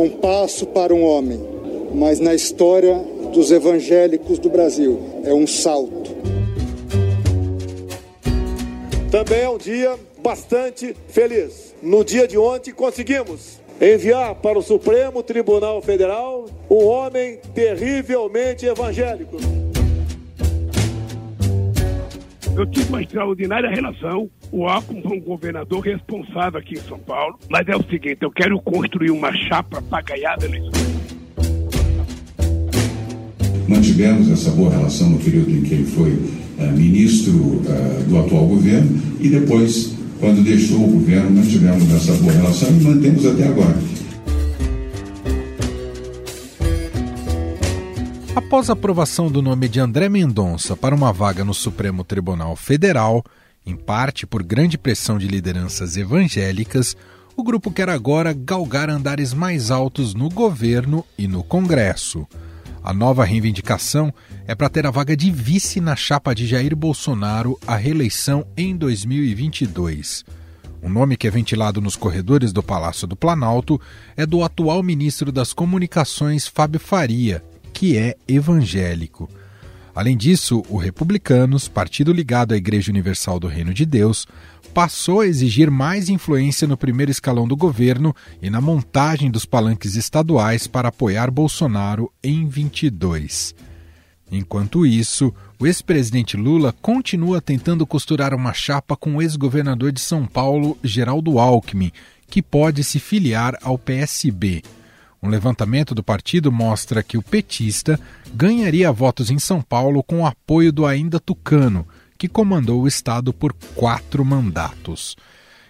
um 0.00 0.10
passo 0.10 0.66
para 0.66 0.94
um 0.94 1.04
homem, 1.04 1.38
mas 1.94 2.18
na 2.18 2.34
história 2.34 2.98
dos 3.32 3.50
evangélicos 3.50 4.38
do 4.38 4.48
Brasil 4.48 4.98
é 5.24 5.32
um 5.32 5.46
salto. 5.46 6.10
Também 9.10 9.40
é 9.40 9.48
um 9.48 9.58
dia 9.58 9.96
bastante 10.22 10.96
feliz. 11.08 11.74
No 11.82 12.04
dia 12.04 12.26
de 12.26 12.38
ontem 12.38 12.72
conseguimos 12.72 13.60
enviar 13.80 14.34
para 14.36 14.58
o 14.58 14.62
Supremo 14.62 15.22
Tribunal 15.22 15.80
Federal 15.82 16.46
um 16.70 16.84
homem 16.84 17.38
terrivelmente 17.54 18.66
evangélico. 18.66 19.36
Eu 22.56 22.66
tive 22.66 22.88
uma 22.88 23.02
extraordinária 23.02 23.70
relação. 23.70 24.30
O 24.52 24.66
Alckmin 24.66 25.02
foi 25.02 25.18
um 25.18 25.20
governador 25.20 25.80
responsável 25.80 26.58
aqui 26.58 26.74
em 26.74 26.82
São 26.82 26.98
Paulo. 26.98 27.38
Mas 27.48 27.68
é 27.68 27.76
o 27.76 27.82
seguinte, 27.84 28.18
eu 28.20 28.30
quero 28.30 28.60
construir 28.60 29.10
uma 29.10 29.32
chapa 29.48 29.80
pagaiada 29.82 30.48
nisso. 30.48 30.70
Mantivemos 33.68 34.28
essa 34.28 34.50
boa 34.50 34.70
relação 34.70 35.10
no 35.10 35.18
período 35.18 35.50
em 35.50 35.62
que 35.62 35.74
ele 35.74 35.84
foi 35.84 36.10
uh, 36.12 36.72
ministro 36.72 37.32
uh, 37.32 38.04
do 38.08 38.18
atual 38.18 38.46
governo 38.48 39.00
e 39.20 39.28
depois 39.28 39.94
quando 40.18 40.44
deixou 40.44 40.84
o 40.84 40.90
governo, 40.90 41.30
nós 41.30 41.48
tivemos 41.48 41.90
essa 41.94 42.12
boa 42.20 42.32
relação 42.32 42.68
e 42.68 42.82
mantemos 42.82 43.24
até 43.24 43.48
agora. 43.48 43.78
Após 48.36 48.68
a 48.68 48.74
aprovação 48.74 49.30
do 49.30 49.40
nome 49.40 49.68
de 49.68 49.80
André 49.80 50.08
Mendonça 50.08 50.76
para 50.76 50.94
uma 50.94 51.12
vaga 51.12 51.42
no 51.42 51.54
Supremo 51.54 52.04
Tribunal 52.04 52.54
Federal, 52.54 53.24
em 53.64 53.76
parte 53.76 54.26
por 54.26 54.42
grande 54.42 54.78
pressão 54.78 55.18
de 55.18 55.28
lideranças 55.28 55.96
evangélicas, 55.96 56.96
o 57.36 57.42
grupo 57.42 57.70
quer 57.70 57.88
agora 57.88 58.32
galgar 58.32 58.90
andares 58.90 59.32
mais 59.32 59.70
altos 59.70 60.14
no 60.14 60.28
governo 60.28 61.04
e 61.16 61.26
no 61.28 61.42
Congresso. 61.42 62.26
A 62.82 62.94
nova 62.94 63.24
reivindicação 63.24 64.12
é 64.46 64.54
para 64.54 64.68
ter 64.68 64.86
a 64.86 64.90
vaga 64.90 65.16
de 65.16 65.30
vice 65.30 65.80
na 65.80 65.94
chapa 65.94 66.34
de 66.34 66.46
Jair 66.46 66.74
Bolsonaro 66.74 67.58
à 67.66 67.76
reeleição 67.76 68.46
em 68.56 68.74
2022. 68.74 70.24
O 70.82 70.88
nome 70.88 71.16
que 71.16 71.28
é 71.28 71.30
ventilado 71.30 71.80
nos 71.80 71.94
corredores 71.94 72.52
do 72.52 72.62
Palácio 72.62 73.06
do 73.06 73.14
Planalto 73.14 73.78
é 74.16 74.24
do 74.24 74.42
atual 74.42 74.82
ministro 74.82 75.30
das 75.30 75.52
Comunicações, 75.52 76.46
Fábio 76.46 76.80
Faria, 76.80 77.44
que 77.72 77.98
é 77.98 78.16
evangélico. 78.26 79.28
Além 79.94 80.16
disso, 80.16 80.62
o 80.68 80.76
Republicanos, 80.76 81.68
partido 81.68 82.12
ligado 82.12 82.52
à 82.52 82.56
Igreja 82.56 82.90
Universal 82.90 83.40
do 83.40 83.48
Reino 83.48 83.74
de 83.74 83.84
Deus, 83.84 84.26
passou 84.72 85.20
a 85.20 85.26
exigir 85.26 85.70
mais 85.70 86.08
influência 86.08 86.66
no 86.66 86.76
primeiro 86.76 87.10
escalão 87.10 87.46
do 87.46 87.56
governo 87.56 88.14
e 88.40 88.48
na 88.48 88.60
montagem 88.60 89.30
dos 89.30 89.44
palanques 89.44 89.96
estaduais 89.96 90.66
para 90.66 90.88
apoiar 90.88 91.30
Bolsonaro 91.30 92.10
em 92.22 92.46
22. 92.46 93.54
Enquanto 94.30 94.86
isso, 94.86 95.34
o 95.58 95.66
ex-presidente 95.66 96.36
Lula 96.36 96.72
continua 96.80 97.40
tentando 97.40 97.84
costurar 97.84 98.32
uma 98.32 98.52
chapa 98.52 98.96
com 98.96 99.16
o 99.16 99.22
ex-governador 99.22 99.90
de 99.90 100.00
São 100.00 100.24
Paulo, 100.24 100.78
Geraldo 100.84 101.40
Alckmin, 101.40 101.90
que 102.28 102.40
pode 102.40 102.84
se 102.84 103.00
filiar 103.00 103.58
ao 103.60 103.76
PSB. 103.76 104.62
Um 105.22 105.28
levantamento 105.28 105.94
do 105.94 106.02
partido 106.02 106.50
mostra 106.50 107.02
que 107.02 107.18
o 107.18 107.22
petista 107.22 108.00
ganharia 108.32 108.90
votos 108.90 109.30
em 109.30 109.38
São 109.38 109.60
Paulo 109.60 110.02
com 110.02 110.20
o 110.20 110.26
apoio 110.26 110.72
do 110.72 110.86
ainda 110.86 111.20
tucano, 111.20 111.86
que 112.16 112.28
comandou 112.28 112.82
o 112.82 112.88
Estado 112.88 113.32
por 113.32 113.52
quatro 113.74 114.24
mandatos. 114.24 115.16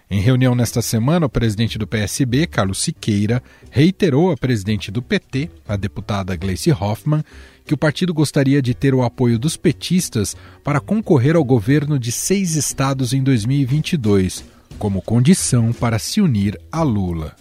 Em 0.09 0.19
reunião 0.19 0.53
nesta 0.53 0.81
semana, 0.81 1.25
o 1.25 1.29
presidente 1.29 1.77
do 1.77 1.87
PSB, 1.87 2.45
Carlos 2.45 2.81
Siqueira, 2.81 3.41
reiterou 3.69 4.31
à 4.31 4.35
presidente 4.35 4.91
do 4.91 5.01
PT, 5.01 5.49
a 5.65 5.77
deputada 5.77 6.35
Gleice 6.35 6.71
Hoffmann, 6.71 7.23
que 7.65 7.73
o 7.73 7.77
partido 7.77 8.13
gostaria 8.13 8.61
de 8.61 8.73
ter 8.73 8.93
o 8.93 9.03
apoio 9.03 9.39
dos 9.39 9.55
petistas 9.55 10.35
para 10.63 10.81
concorrer 10.81 11.37
ao 11.37 11.43
governo 11.43 11.97
de 11.97 12.11
seis 12.11 12.57
estados 12.57 13.13
em 13.13 13.23
2022, 13.23 14.43
como 14.77 15.01
condição 15.01 15.71
para 15.71 15.97
se 15.97 16.19
unir 16.19 16.59
a 16.69 16.83
Lula. 16.83 17.33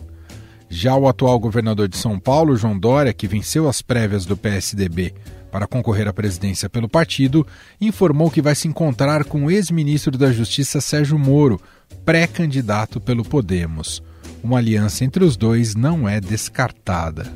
Já 0.73 0.95
o 0.95 1.09
atual 1.09 1.37
governador 1.41 1.89
de 1.89 1.97
São 1.97 2.17
Paulo, 2.17 2.57
João 2.57 2.79
Dória, 2.79 3.13
que 3.13 3.27
venceu 3.27 3.69
as 3.69 3.83
prévias 3.83 4.25
do 4.25 4.37
PSDB 4.37 5.13
para 5.51 5.67
concorrer 5.67 6.07
à 6.07 6.13
presidência 6.13 6.71
pelo 6.71 6.89
partido, 6.89 7.45
informou 7.81 8.31
que 8.31 8.41
vai 8.41 8.55
se 8.55 8.69
encontrar 8.69 9.25
com 9.25 9.47
o 9.47 9.51
ex-ministro 9.51 10.17
da 10.17 10.31
Justiça 10.31 10.81
Sérgio 10.81 11.19
Moro, 11.19 11.61
pré-candidato 12.05 13.01
pelo 13.01 13.25
Podemos. 13.25 14.01
Uma 14.45 14.59
aliança 14.59 15.05
entre 15.05 15.25
os 15.25 15.37
dois 15.37 15.75
não 15.75 16.09
é 16.09 16.21
descartada. 16.21 17.35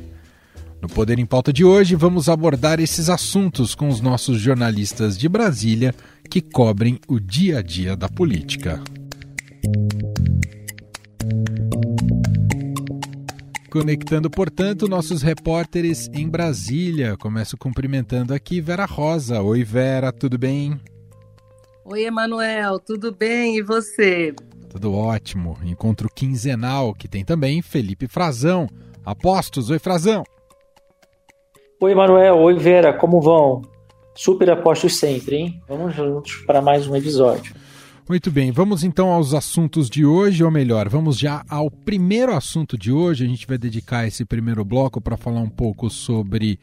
No 0.81 0.87
Poder 0.87 1.19
em 1.19 1.25
Pauta 1.25 1.51
de 1.51 1.65
hoje, 1.65 1.93
vamos 1.93 2.29
abordar 2.29 2.79
esses 2.79 3.09
assuntos 3.09 3.75
com 3.75 3.89
os 3.89 3.99
nossos 3.99 4.39
jornalistas 4.39 5.17
de 5.17 5.27
Brasília 5.27 5.93
que 6.29 6.39
cobrem 6.39 6.99
o 7.05 7.19
dia 7.19 7.59
a 7.59 7.61
dia 7.61 7.97
da 7.97 8.07
política. 8.07 8.81
Conectando, 13.75 14.29
portanto, 14.29 14.87
nossos 14.87 15.21
repórteres 15.21 16.09
em 16.13 16.29
Brasília. 16.29 17.17
Começo 17.17 17.57
cumprimentando 17.57 18.33
aqui 18.33 18.61
Vera 18.61 18.85
Rosa. 18.85 19.41
Oi, 19.41 19.65
Vera, 19.65 20.13
tudo 20.13 20.37
bem? 20.37 20.79
Oi, 21.83 22.05
Emanuel, 22.05 22.79
tudo 22.79 23.13
bem? 23.13 23.57
E 23.57 23.61
você? 23.61 24.33
Tudo 24.69 24.93
ótimo. 24.93 25.57
Encontro 25.61 26.07
quinzenal, 26.07 26.93
que 26.93 27.09
tem 27.09 27.25
também 27.25 27.61
Felipe 27.61 28.07
Frazão. 28.07 28.65
Apostos, 29.05 29.69
oi, 29.69 29.77
Frazão. 29.77 30.23
Oi, 31.81 31.91
Emanuel, 31.91 32.37
oi, 32.37 32.57
Vera, 32.57 32.93
como 32.93 33.19
vão? 33.19 33.61
Super 34.15 34.51
apostos 34.51 34.97
sempre, 34.97 35.35
hein? 35.35 35.61
Vamos 35.67 35.93
juntos 35.93 36.37
para 36.47 36.61
mais 36.61 36.87
um 36.87 36.95
episódio. 36.95 37.53
Muito 38.07 38.29
bem, 38.29 38.51
vamos 38.51 38.83
então 38.83 39.09
aos 39.09 39.33
assuntos 39.33 39.89
de 39.89 40.05
hoje, 40.05 40.43
ou 40.43 40.51
melhor, 40.51 40.87
vamos 40.87 41.17
já 41.17 41.43
ao 41.49 41.71
primeiro 41.71 42.35
assunto 42.35 42.77
de 42.77 42.91
hoje. 42.91 43.25
A 43.25 43.27
gente 43.27 43.47
vai 43.47 43.57
dedicar 43.57 44.05
esse 44.05 44.23
primeiro 44.23 44.63
bloco 44.63 45.01
para 45.01 45.17
falar 45.17 45.39
um 45.39 45.49
pouco 45.49 45.89
sobre 45.89 46.59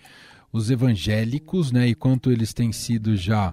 os 0.52 0.70
evangélicos, 0.70 1.72
né, 1.72 1.88
e 1.88 1.96
quanto 1.96 2.30
eles 2.30 2.54
têm 2.54 2.70
sido 2.70 3.16
já 3.16 3.52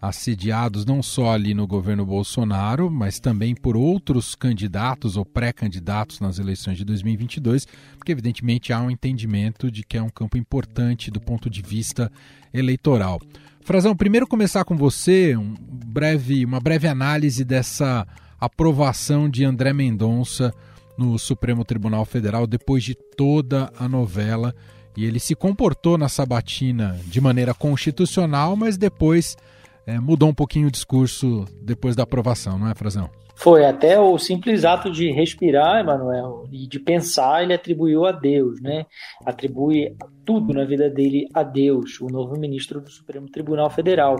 assediados 0.00 0.86
não 0.86 1.02
só 1.02 1.32
ali 1.32 1.52
no 1.52 1.66
governo 1.66 2.06
Bolsonaro, 2.06 2.90
mas 2.90 3.20
também 3.20 3.54
por 3.54 3.76
outros 3.76 4.34
candidatos 4.34 5.18
ou 5.18 5.24
pré-candidatos 5.26 6.20
nas 6.20 6.38
eleições 6.38 6.78
de 6.78 6.86
2022, 6.86 7.66
porque 7.98 8.12
evidentemente 8.12 8.72
há 8.72 8.80
um 8.80 8.90
entendimento 8.90 9.70
de 9.70 9.84
que 9.84 9.98
é 9.98 10.02
um 10.02 10.08
campo 10.08 10.38
importante 10.38 11.10
do 11.10 11.20
ponto 11.20 11.50
de 11.50 11.60
vista 11.60 12.10
eleitoral. 12.54 13.20
Frazão, 13.66 13.96
primeiro 13.96 14.28
começar 14.28 14.64
com 14.64 14.76
você, 14.76 15.36
um 15.36 15.52
breve, 15.58 16.44
uma 16.44 16.60
breve 16.60 16.86
análise 16.86 17.44
dessa 17.44 18.06
aprovação 18.38 19.28
de 19.28 19.44
André 19.44 19.72
Mendonça 19.72 20.54
no 20.96 21.18
Supremo 21.18 21.64
Tribunal 21.64 22.04
Federal 22.04 22.46
depois 22.46 22.84
de 22.84 22.94
toda 22.94 23.68
a 23.76 23.88
novela. 23.88 24.54
E 24.96 25.04
ele 25.04 25.18
se 25.18 25.34
comportou 25.34 25.98
na 25.98 26.08
sabatina 26.08 26.96
de 27.06 27.20
maneira 27.20 27.52
constitucional, 27.52 28.54
mas 28.54 28.76
depois 28.76 29.36
é, 29.84 29.98
mudou 29.98 30.28
um 30.28 30.34
pouquinho 30.34 30.68
o 30.68 30.70
discurso 30.70 31.44
depois 31.60 31.96
da 31.96 32.04
aprovação, 32.04 32.60
não 32.60 32.68
é, 32.68 32.74
Frazão? 32.76 33.10
Foi 33.38 33.66
até 33.66 34.00
o 34.00 34.18
simples 34.18 34.64
ato 34.64 34.90
de 34.90 35.10
respirar, 35.10 35.80
Emanuel, 35.80 36.48
e 36.50 36.66
de 36.66 36.80
pensar, 36.80 37.42
ele 37.42 37.52
atribuiu 37.52 38.06
a 38.06 38.10
Deus, 38.12 38.62
né? 38.62 38.86
Atribui 39.26 39.94
tudo 40.24 40.54
na 40.54 40.64
vida 40.64 40.88
dele 40.88 41.28
a 41.34 41.42
Deus, 41.42 42.00
o 42.00 42.06
novo 42.06 42.38
ministro 42.38 42.80
do 42.80 42.90
Supremo 42.90 43.28
Tribunal 43.28 43.68
Federal. 43.68 44.16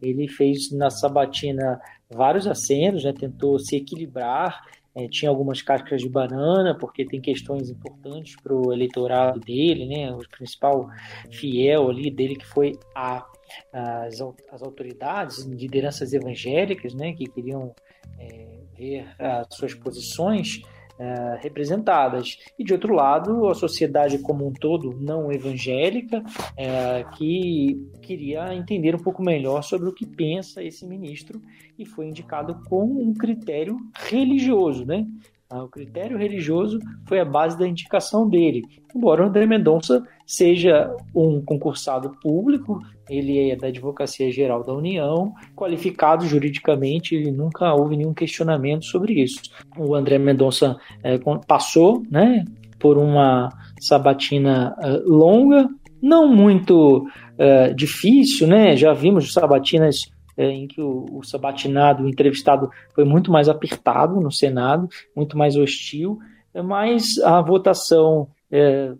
Ele 0.00 0.28
fez 0.28 0.70
na 0.70 0.88
sabatina 0.88 1.80
vários 2.08 2.46
acenos, 2.46 3.02
né? 3.02 3.12
Tentou 3.12 3.58
se 3.58 3.74
equilibrar, 3.74 4.60
é, 4.94 5.08
tinha 5.08 5.30
algumas 5.30 5.60
cascas 5.60 6.00
de 6.00 6.08
banana, 6.08 6.72
porque 6.78 7.04
tem 7.04 7.20
questões 7.20 7.70
importantes 7.70 8.36
para 8.40 8.54
o 8.54 8.72
eleitorado 8.72 9.40
dele, 9.40 9.86
né? 9.86 10.12
O 10.12 10.18
principal 10.30 10.88
fiel 11.28 11.90
ali 11.90 12.08
dele 12.08 12.36
que 12.36 12.46
foi 12.46 12.78
a 12.94 13.26
as, 13.72 14.20
as 14.52 14.62
autoridades, 14.62 15.44
lideranças 15.44 16.12
evangélicas, 16.12 16.94
né, 16.94 17.12
que 17.12 17.26
queriam 17.26 17.74
é, 18.18 18.59
ver 18.80 19.06
as 19.18 19.54
suas 19.54 19.74
posições 19.74 20.62
é, 20.98 21.38
representadas. 21.40 22.38
E, 22.58 22.64
de 22.64 22.72
outro 22.72 22.94
lado, 22.94 23.48
a 23.48 23.54
sociedade 23.54 24.18
como 24.18 24.46
um 24.46 24.52
todo, 24.52 24.98
não 24.98 25.30
evangélica, 25.30 26.22
é, 26.56 27.04
que 27.16 27.86
queria 28.02 28.54
entender 28.54 28.94
um 28.94 29.02
pouco 29.02 29.22
melhor 29.22 29.62
sobre 29.62 29.88
o 29.88 29.94
que 29.94 30.06
pensa 30.06 30.62
esse 30.62 30.86
ministro 30.86 31.40
e 31.78 31.84
foi 31.84 32.06
indicado 32.06 32.62
com 32.68 32.84
um 32.84 33.14
critério 33.14 33.76
religioso, 33.94 34.84
né? 34.84 35.06
O 35.52 35.68
critério 35.68 36.16
religioso 36.16 36.78
foi 37.06 37.18
a 37.18 37.24
base 37.24 37.58
da 37.58 37.66
indicação 37.66 38.28
dele. 38.28 38.62
Embora 38.94 39.22
o 39.22 39.26
André 39.26 39.46
Mendonça 39.46 40.06
seja 40.24 40.94
um 41.14 41.42
concursado 41.44 42.12
público, 42.22 42.80
ele 43.08 43.50
é 43.50 43.56
da 43.56 43.66
Advocacia 43.66 44.30
Geral 44.30 44.62
da 44.62 44.72
União, 44.72 45.34
qualificado 45.56 46.24
juridicamente, 46.24 47.16
e 47.16 47.32
nunca 47.32 47.74
houve 47.74 47.96
nenhum 47.96 48.14
questionamento 48.14 48.84
sobre 48.84 49.14
isso. 49.14 49.40
O 49.76 49.94
André 49.94 50.18
Mendonça 50.18 50.76
é, 51.02 51.18
passou, 51.46 52.02
né? 52.08 52.44
por 52.80 52.98
uma 52.98 53.50
sabatina 53.78 54.74
uh, 54.78 55.08
longa, 55.08 55.68
não 56.02 56.26
muito 56.26 57.06
uh, 57.06 57.74
difícil, 57.74 58.48
né? 58.48 58.74
Já 58.74 58.92
vimos 58.94 59.32
sabatinas 59.32 60.10
uh, 60.40 60.50
em 60.50 60.66
que 60.66 60.80
o, 60.80 61.06
o, 61.12 61.22
sabatinado, 61.22 62.04
o 62.04 62.08
entrevistado, 62.08 62.70
foi 62.94 63.04
muito 63.04 63.30
mais 63.30 63.48
apertado 63.48 64.20
no 64.20 64.32
Senado, 64.32 64.88
muito 65.14 65.36
mais 65.36 65.56
hostil, 65.56 66.18
mas 66.64 67.18
a 67.18 67.40
votação 67.40 68.28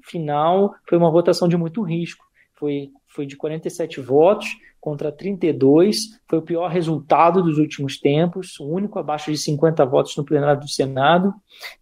final 0.05 0.73
foi 0.89 0.97
uma 0.97 1.11
votação 1.11 1.49
de 1.49 1.57
muito 1.57 1.83
risco. 1.83 2.25
Foi, 2.55 2.91
foi 3.09 3.27
de 3.27 3.37
47 3.37 4.01
votos, 4.01 4.47
contra 4.81 5.13
32, 5.13 6.19
foi 6.27 6.39
o 6.39 6.43
pior 6.43 6.69
resultado 6.69 7.43
dos 7.43 7.59
últimos 7.59 7.99
tempos, 7.99 8.59
o 8.59 8.67
único 8.67 8.99
abaixo 8.99 9.31
de 9.31 9.37
50 9.37 9.85
votos 9.85 10.17
no 10.17 10.25
plenário 10.25 10.63
do 10.63 10.69
Senado 10.69 11.35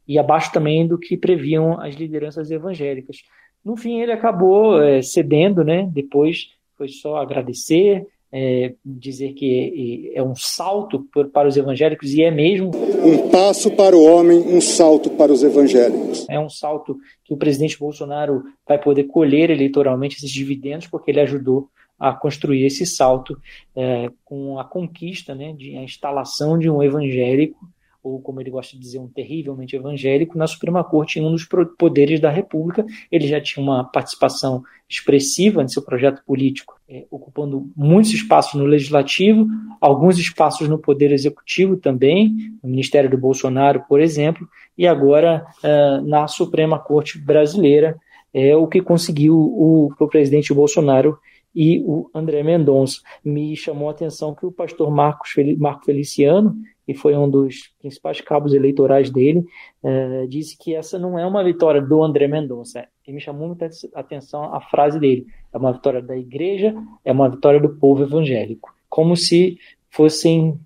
e 0.07 0.19
abaixo 0.19 0.53
também 0.53 0.87
do 0.87 0.99
que 0.99 1.17
previam 1.17 1.81
as 1.81 1.95
lideranças 1.95 2.51
evangélicas. 2.51 3.19
No 3.65 3.77
fim, 3.77 4.01
ele 4.01 4.13
acabou 4.13 4.83
é, 4.83 5.01
cedendo, 5.01 5.63
né? 5.63 5.89
Depois 5.93 6.49
foi 6.77 6.89
só 6.89 7.17
agradecer, 7.17 8.07
é, 8.33 8.75
dizer 8.85 9.33
que 9.33 10.13
é, 10.15 10.19
é 10.19 10.23
um 10.23 10.35
salto 10.35 11.07
para 11.33 11.49
os 11.49 11.57
evangélicos, 11.57 12.13
e 12.13 12.23
é 12.23 12.31
mesmo. 12.31 12.71
Um 13.03 13.29
passo 13.31 13.71
para 13.71 13.97
o 13.97 14.05
homem, 14.05 14.39
um 14.39 14.61
salto 14.61 15.11
para 15.11 15.33
os 15.33 15.43
evangélicos. 15.43 16.27
É 16.29 16.39
um 16.39 16.49
salto 16.49 16.97
que 17.25 17.33
o 17.33 17.37
presidente 17.37 17.79
Bolsonaro 17.79 18.45
vai 18.67 18.79
poder 18.79 19.05
colher 19.05 19.51
eleitoralmente 19.51 20.17
esses 20.17 20.31
dividendos, 20.31 20.87
porque 20.87 21.11
ele 21.11 21.21
ajudou 21.21 21.69
a 21.99 22.13
construir 22.13 22.65
esse 22.65 22.87
salto 22.87 23.37
é, 23.75 24.11
com 24.25 24.59
a 24.59 24.65
conquista, 24.65 25.35
né, 25.35 25.53
de 25.53 25.77
a 25.77 25.83
instalação 25.83 26.57
de 26.57 26.71
um 26.71 26.83
evangélico, 26.83 27.69
ou 28.03 28.21
como 28.21 28.41
ele 28.41 28.51
gosta 28.51 28.77
de 28.77 28.83
dizer, 28.83 29.01
um 29.01 29.09
terrivelmente 29.09 29.75
evangélico, 29.75 30.39
na 30.39 30.47
Suprema 30.47 30.85
Corte, 30.85 31.19
em 31.19 31.25
um 31.25 31.33
dos 31.33 31.47
poderes 31.77 32.21
da 32.21 32.31
República. 32.31 32.87
Ele 33.11 33.27
já 33.27 33.41
tinha 33.41 33.63
uma 33.63 33.85
participação 33.85 34.63
expressiva 34.89 35.63
em 35.63 35.69
seu 35.69 35.83
projeto 35.83 36.23
político, 36.25 36.78
é, 36.88 37.06
ocupando 37.11 37.70
muitos 37.76 38.12
espaços 38.14 38.55
no 38.55 38.64
Legislativo, 38.64 39.46
alguns 39.81 40.19
espaços 40.19 40.69
no 40.69 40.79
Poder 40.79 41.12
Executivo 41.12 41.76
também, 41.76 42.35
no 42.62 42.70
Ministério 42.70 43.11
do 43.11 43.19
Bolsonaro, 43.19 43.85
por 43.88 44.00
exemplo, 44.00 44.49
e 44.76 44.87
agora 44.87 45.46
é, 45.62 46.00
na 46.00 46.26
Suprema 46.26 46.79
Corte 46.79 47.19
Brasileira, 47.19 47.99
é 48.32 48.56
o 48.56 48.67
que 48.67 48.81
conseguiu 48.81 49.37
o, 49.37 49.93
o 49.99 50.08
presidente 50.08 50.52
Bolsonaro 50.55 51.19
e 51.55 51.82
o 51.85 52.11
André 52.14 52.43
Mendonça. 52.43 53.00
Me 53.25 53.56
chamou 53.56 53.88
a 53.88 53.93
atenção 53.93 54.35
que 54.35 54.46
o 54.46 54.52
pastor 54.52 54.90
Marcos 54.90 55.35
Marco 55.58 55.85
Feliciano, 55.85 56.56
que 56.88 56.94
foi 56.94 57.14
um 57.14 57.29
dos 57.29 57.70
principais 57.79 58.19
cabos 58.23 58.55
eleitorais 58.55 59.11
dele, 59.11 59.44
é, 59.82 60.26
disse 60.26 60.56
que 60.56 60.75
essa 60.75 60.99
não 60.99 61.19
é 61.19 61.26
uma 61.26 61.44
vitória 61.44 61.82
do 61.82 62.02
André 62.02 62.26
Mendonça. 62.26 62.88
E 63.06 63.12
me 63.12 63.20
chamou 63.20 63.46
muita 63.46 63.69
atenção 63.94 64.55
a 64.55 64.58
frase 64.58 64.99
dele: 64.99 65.26
é 65.52 65.58
uma 65.58 65.70
vitória 65.70 66.00
da 66.00 66.17
igreja, 66.17 66.75
é 67.05 67.12
uma 67.12 67.29
vitória 67.29 67.61
do 67.61 67.76
povo 67.76 68.05
evangélico. 68.05 68.75
Como 68.88 69.14
se 69.19 69.58
fossem 69.90 70.58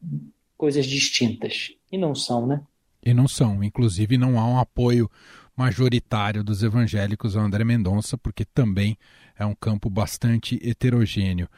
coisas 0.56 0.86
distintas. 0.86 1.72
E 1.90 1.98
não 1.98 2.14
são, 2.14 2.46
né? 2.46 2.62
E 3.04 3.12
não 3.12 3.26
são. 3.26 3.64
Inclusive, 3.64 4.16
não 4.16 4.38
há 4.38 4.46
um 4.46 4.60
apoio 4.60 5.10
majoritário 5.56 6.44
dos 6.44 6.62
evangélicos 6.62 7.36
ao 7.36 7.42
André 7.42 7.64
Mendonça, 7.64 8.16
porque 8.16 8.44
também 8.44 8.96
é 9.36 9.44
um 9.44 9.56
campo 9.56 9.90
bastante 9.90 10.56
heterogêneo. 10.62 11.48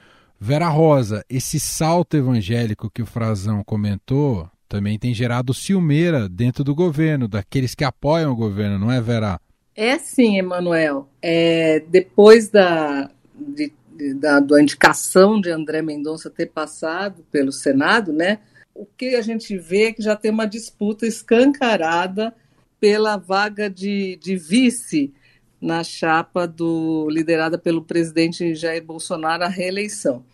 Vera 0.41 0.69
Rosa, 0.69 1.23
esse 1.29 1.61
salto 1.61 2.17
evangélico 2.17 2.91
que 2.91 3.03
o 3.03 3.07
Frazão 3.07 3.63
comentou 3.63 4.49
também 4.69 4.99
tem 4.99 5.15
gerado 5.15 5.55
ciumeira 5.55 6.29
dentro 6.29 6.65
do 6.65 6.75
governo, 6.75 7.29
daqueles 7.29 7.75
que 7.75 7.85
apoiam 7.85 8.33
o 8.33 8.37
governo, 8.37 8.79
não 8.79 8.91
é, 8.91 9.01
Vera? 9.01 9.41
É 9.75 9.99
sim, 9.99 10.39
Emanuel. 10.39 11.09
É, 11.21 11.81
depois 11.89 12.49
da, 12.49 13.11
de, 13.35 13.73
da, 14.15 14.41
da 14.41 14.63
indicação 14.63 15.41
de 15.41 15.51
André 15.51 15.83
Mendonça 15.83 16.31
ter 16.31 16.47
passado 16.47 17.25
pelo 17.31 17.53
Senado, 17.53 18.13
né? 18.13 18.39
O 18.75 18.87
que 18.87 19.15
a 19.15 19.23
gente 19.23 19.57
vê 19.57 19.85
é 19.85 19.93
que 19.93 20.03
já 20.03 20.17
tem 20.17 20.31
uma 20.31 20.47
disputa 20.47 21.07
escancarada 21.07 22.35
pela 22.81 23.17
vaga 23.17 23.71
de, 23.71 24.17
de 24.17 24.37
vice 24.37 25.13
na 25.61 25.83
chapa 25.83 26.47
do 26.47 27.09
liderada 27.09 27.57
pelo 27.57 27.83
presidente 27.83 28.55
Jair 28.55 28.85
Bolsonaro 28.85 29.45
à 29.45 29.49
reeleição. 29.49 30.25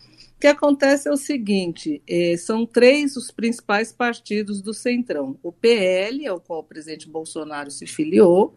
O 0.41 0.47
que 0.47 0.47
acontece 0.47 1.07
é 1.07 1.11
o 1.11 1.17
seguinte: 1.17 2.01
eh, 2.07 2.35
são 2.35 2.65
três 2.65 3.15
os 3.15 3.29
principais 3.29 3.91
partidos 3.91 4.59
do 4.59 4.73
Centrão. 4.73 5.37
O 5.43 5.51
PL, 5.51 6.25
ao 6.25 6.41
qual 6.41 6.61
o 6.61 6.63
presidente 6.63 7.07
Bolsonaro 7.07 7.69
se 7.69 7.85
filiou, 7.85 8.55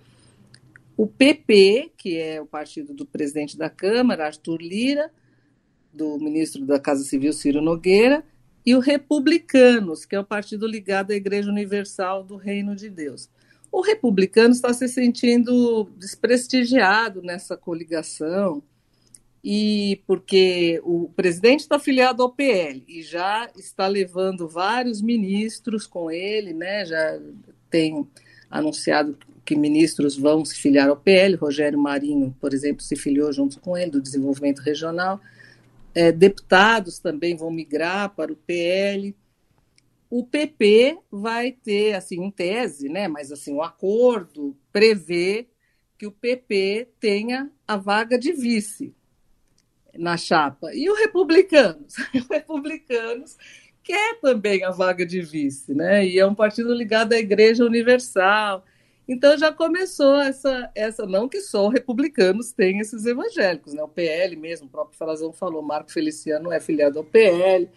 o 0.96 1.06
PP, 1.06 1.92
que 1.98 2.16
é 2.16 2.40
o 2.40 2.46
partido 2.46 2.94
do 2.94 3.04
presidente 3.04 3.58
da 3.58 3.69
Câmara, 3.69 4.25
Arthur 4.25 4.62
Lira, 4.62 5.12
do 5.92 6.19
ministro 6.19 6.64
da 6.64 6.81
Casa 6.81 7.04
Civil, 7.04 7.34
Ciro 7.34 7.60
Nogueira, 7.60 8.25
e 8.64 8.75
o 8.75 8.78
Republicanos, 8.78 10.06
que 10.06 10.16
é 10.16 10.20
o 10.20 10.25
partido 10.25 10.66
ligado 10.66 11.10
à 11.10 11.14
Igreja 11.14 11.50
Universal 11.50 12.25
do 12.25 12.36
Reino 12.36 12.75
de 12.75 12.88
Deus. 12.88 13.28
O 13.70 13.82
republicano 13.82 14.54
está 14.54 14.72
se 14.72 14.88
sentindo 14.88 15.84
desprestigiado 15.98 17.20
nessa 17.20 17.58
coligação, 17.58 18.62
e 19.44 20.02
porque 20.06 20.81
o 20.82 21.11
presidente 21.14 21.61
está 21.61 21.76
afiliado 21.76 22.23
ao 22.23 22.32
PL 22.32 22.82
e 22.88 23.02
já 23.02 23.50
está 23.58 23.87
levando 23.87 24.49
vários 24.49 25.02
ministros 25.02 25.87
com 25.87 26.11
ele, 26.11 26.55
né? 26.55 26.87
Já 26.87 27.20
tem 27.69 28.08
anunciado 28.50 29.19
que 29.44 29.55
ministros 29.55 30.17
vão 30.17 30.46
se 30.46 30.56
filiar 30.56 30.88
ao 30.88 30.96
PL. 30.96 31.37
Rogério 31.37 31.79
Marinho, 31.79 32.35
por 32.41 32.55
exemplo, 32.55 32.82
se 32.82 32.96
filiou 32.96 33.31
junto 33.35 33.61
com 33.61 33.76
ele 33.76 33.91
do 33.91 34.00
Desenvolvimento 34.00 34.61
Regional. 34.61 35.20
É, 35.94 36.11
deputados 36.11 36.99
também 36.99 37.37
vão 37.37 37.50
migrar 37.50 38.14
para 38.14 38.32
o 38.32 38.37
PL 38.37 39.14
o 40.11 40.25
PP 40.25 40.99
vai 41.11 41.50
ter, 41.50 41.94
assim, 41.94 42.23
em 42.23 42.31
tese, 42.31 42.88
né, 42.88 43.08
mas 43.08 43.32
assim, 43.32 43.52
o 43.52 43.61
acordo 43.61 44.56
prevê 44.70 45.49
que 45.99 46.06
o 46.06 46.12
PP 46.12 46.88
tenha 47.00 47.50
a 47.67 47.76
vaga 47.76 48.17
de 48.17 48.32
vice 48.32 48.94
na 49.99 50.17
chapa. 50.17 50.75
E 50.75 50.88
o 50.88 50.94
Republicanos? 50.94 51.94
O 52.29 52.32
Republicanos 52.32 53.37
quer 53.82 54.19
também 54.20 54.64
a 54.64 54.70
vaga 54.70 55.05
de 55.05 55.20
vice, 55.20 55.75
né? 55.75 56.06
E 56.06 56.19
é 56.19 56.26
um 56.26 56.35
partido 56.35 56.75
ligado 56.75 57.12
à 57.12 57.19
Igreja 57.19 57.64
Universal. 57.64 58.64
Então 59.06 59.37
já 59.37 59.52
começou 59.52 60.19
essa, 60.20 60.70
essa 60.74 61.05
não 61.05 61.29
que 61.29 61.41
só 61.41 61.69
republicanos 61.69 62.53
têm 62.53 62.79
esses 62.79 63.05
evangélicos, 63.05 63.74
né? 63.74 63.82
O 63.82 63.89
PL 63.89 64.34
mesmo, 64.36 64.67
o 64.67 64.70
próprio 64.70 64.96
Frazão 64.96 65.32
falou, 65.32 65.63
Marco 65.63 65.93
Feliciano 65.93 66.51
é 66.51 66.58
filiado 66.58 66.98
ao 66.98 67.05
PL, 67.05 67.69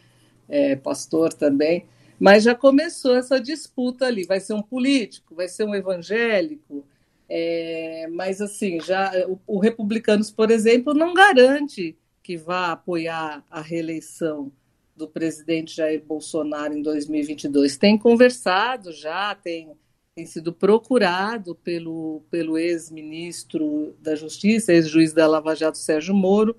é 0.47 0.77
pastor 0.77 1.33
também. 1.33 1.85
Mas 2.19 2.43
já 2.43 2.55
começou 2.55 3.15
essa 3.15 3.39
disputa 3.39 4.05
ali. 4.05 4.23
Vai 4.23 4.39
ser 4.39 4.53
um 4.53 4.61
político, 4.61 5.35
vai 5.35 5.47
ser 5.47 5.65
um 5.65 5.75
evangélico. 5.75 6.85
É, 7.29 8.07
mas 8.11 8.41
assim, 8.41 8.79
já 8.79 9.11
o, 9.27 9.39
o 9.45 9.59
Republicanos, 9.59 10.31
por 10.31 10.49
exemplo, 10.49 10.93
não 10.93 11.13
garante 11.13 11.97
que 12.27 12.35
vá 12.35 12.73
apoiar 12.73 13.41
a 13.49 13.61
reeleição 13.61 14.51
do 14.93 15.07
presidente 15.07 15.73
Jair 15.73 16.03
Bolsonaro 16.03 16.77
em 16.77 16.81
2022. 16.81 17.77
Tem 17.77 17.97
conversado 17.97 18.91
já, 18.91 19.33
tem, 19.33 19.71
tem 20.13 20.25
sido 20.25 20.51
procurado 20.51 21.55
pelo, 21.55 22.21
pelo 22.29 22.57
ex-ministro 22.57 23.95
da 24.01 24.13
Justiça, 24.13 24.73
ex-juiz 24.73 25.13
da 25.13 25.25
Lava 25.25 25.55
Jato 25.55 25.77
Sérgio 25.77 26.13
Moro. 26.13 26.53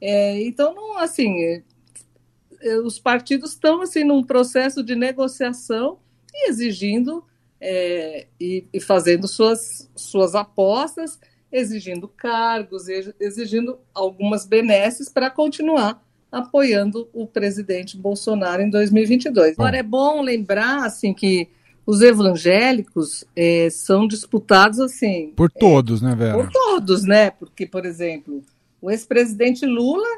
É, 0.00 0.42
então, 0.42 0.74
não, 0.74 0.98
assim, 0.98 1.44
eh, 1.44 2.80
os 2.84 2.98
partidos 2.98 3.50
estão 3.50 3.82
assim 3.82 4.02
num 4.02 4.24
processo 4.24 4.82
de 4.82 4.96
negociação 4.96 6.00
e 6.34 6.48
exigindo 6.48 7.24
é, 7.60 8.26
e, 8.40 8.66
e, 8.72 8.80
fazendo 8.80 9.28
suas, 9.28 9.88
suas 9.94 10.34
apostas, 10.34 11.20
exigindo 11.54 12.08
cargos, 12.08 12.88
exigindo 13.20 13.78
algumas 13.94 14.44
benesses 14.44 15.08
para 15.08 15.30
continuar 15.30 16.02
apoiando 16.30 17.08
o 17.14 17.28
presidente 17.28 17.96
Bolsonaro 17.96 18.60
em 18.60 18.68
2022. 18.68 19.52
Agora 19.52 19.76
é 19.76 19.82
bom 19.84 20.20
lembrar 20.20 20.84
assim 20.84 21.14
que 21.14 21.48
os 21.86 22.00
evangélicos 22.00 23.24
é, 23.36 23.68
são 23.70 24.08
disputados 24.08 24.80
assim 24.80 25.32
por 25.36 25.48
todos, 25.48 26.02
é, 26.02 26.06
né, 26.06 26.14
Vera? 26.16 26.34
Por 26.34 26.50
todos, 26.50 27.04
né? 27.04 27.30
Porque, 27.30 27.66
por 27.66 27.86
exemplo, 27.86 28.42
o 28.82 28.90
ex-presidente 28.90 29.64
Lula 29.64 30.08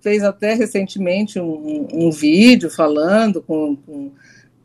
fez 0.00 0.22
até 0.24 0.54
recentemente 0.54 1.38
um, 1.38 1.86
um 1.92 2.10
vídeo 2.10 2.70
falando 2.70 3.42
com, 3.42 3.76
com, 3.76 4.10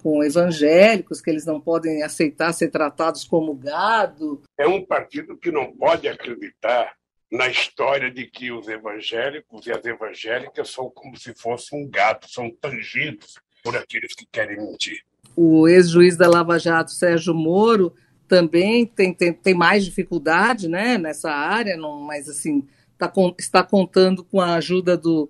com, 0.02 0.24
evangélicos 0.24 1.22
que 1.22 1.30
eles 1.30 1.46
não 1.46 1.60
podem 1.60 2.04
aceitar 2.04 2.54
ser 2.54 2.70
tratados 2.70 3.24
como 3.24 3.54
gado. 3.54 4.42
É 4.58 4.68
um 4.68 4.84
partido 4.84 5.38
que 5.38 5.52
não 5.52 5.72
pode 5.72 6.08
acreditar 6.08 6.94
na 7.32 7.48
história 7.50 8.10
de 8.10 8.26
que 8.26 8.52
os 8.52 8.68
evangélicos 8.68 9.68
e 9.68 9.72
as 9.72 9.84
evangélicas 9.86 10.70
são 10.70 10.90
como 10.90 11.18
se 11.18 11.34
fossem 11.34 11.84
um 11.84 11.90
gado, 11.90 12.26
são 12.30 12.50
tangidos 12.50 13.36
por 13.64 13.76
aqueles 13.76 14.14
que 14.14 14.26
querem 14.32 14.58
mentir. 14.58 15.02
O 15.36 15.68
ex-juiz 15.68 16.16
da 16.16 16.30
Lava 16.30 16.58
Jato, 16.58 16.92
Sérgio 16.92 17.34
Moro, 17.34 17.94
também 18.28 18.86
tem, 18.86 19.14
tem, 19.14 19.34
tem 19.34 19.54
mais 19.54 19.86
dificuldade 19.86 20.68
né, 20.68 20.98
nessa 20.98 21.32
área, 21.32 21.78
não, 21.78 22.00
mas 22.02 22.28
assim 22.30 22.68
tá, 22.98 23.12
está 23.38 23.64
contando 23.64 24.24
com 24.24 24.42
a 24.42 24.56
ajuda 24.56 24.98
do 24.98 25.30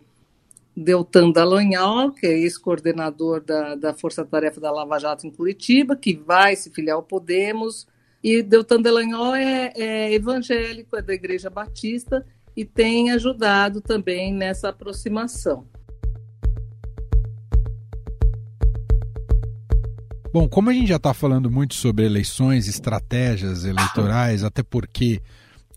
Deltan 0.79 1.31
Dallagnol, 1.31 2.12
que 2.12 2.27
é 2.27 2.38
ex-coordenador 2.38 3.43
da, 3.43 3.74
da 3.74 3.93
Força 3.96 4.24
Tarefa 4.24 4.62
da 4.62 4.69
Lava 4.69 5.00
Jato 5.00 5.25
em 5.25 5.31
Curitiba, 5.31 5.96
que 5.96 6.15
vai 6.15 6.55
se 6.55 6.69
filiar 6.69 6.98
ao 6.98 7.01
Podemos. 7.01 7.88
E 8.24 8.43
Deltan 8.43 8.79
Dallagnol 8.79 9.34
é, 9.34 9.74
é 9.75 10.13
evangélico, 10.13 10.96
é 10.96 11.01
da 11.01 11.15
Igreja 11.15 11.50
Batista 11.50 12.24
e 12.55 12.63
tem 12.63 13.10
ajudado 13.10 13.81
também 13.81 14.31
nessa 14.31 14.69
aproximação. 14.69 15.65
Bom, 20.31 20.48
como 20.48 20.69
a 20.69 20.74
gente 20.74 20.89
já 20.89 20.98
está 20.98 21.12
falando 21.12 21.50
muito 21.50 21.74
sobre 21.74 22.05
eleições, 22.05 22.67
estratégias 22.67 23.65
eleitorais, 23.65 24.43
até 24.43 24.62
porque 24.62 25.22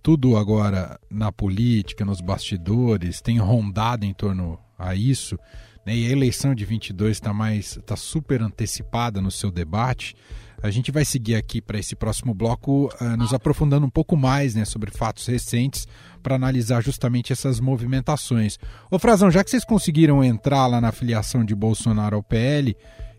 tudo 0.02 0.36
agora 0.36 1.00
na 1.08 1.32
política, 1.32 2.04
nos 2.04 2.20
bastidores, 2.20 3.22
tem 3.22 3.38
rondado 3.38 4.04
em 4.04 4.12
torno 4.12 4.58
a 4.80 4.94
isso, 4.94 5.38
né, 5.84 5.94
e 5.96 6.06
a 6.06 6.10
eleição 6.10 6.54
de 6.54 6.64
22 6.64 7.16
está 7.16 7.32
mais, 7.32 7.76
está 7.76 7.96
super 7.96 8.42
antecipada 8.42 9.20
no 9.20 9.30
seu 9.30 9.50
debate. 9.50 10.14
A 10.62 10.70
gente 10.70 10.90
vai 10.90 11.06
seguir 11.06 11.36
aqui 11.36 11.60
para 11.60 11.78
esse 11.78 11.96
próximo 11.96 12.34
bloco, 12.34 12.90
uh, 13.00 13.16
nos 13.16 13.32
aprofundando 13.32 13.86
um 13.86 13.90
pouco 13.90 14.14
mais 14.14 14.54
né, 14.54 14.64
sobre 14.66 14.90
fatos 14.90 15.26
recentes 15.26 15.88
para 16.22 16.34
analisar 16.34 16.82
justamente 16.82 17.32
essas 17.32 17.60
movimentações. 17.60 18.58
Ô 18.90 18.98
Frazão, 18.98 19.30
já 19.30 19.42
que 19.42 19.50
vocês 19.50 19.64
conseguiram 19.64 20.22
entrar 20.22 20.66
lá 20.66 20.78
na 20.80 20.92
filiação 20.92 21.44
de 21.44 21.54
Bolsonaro 21.54 22.16
ao 22.16 22.22
PL, 22.22 22.76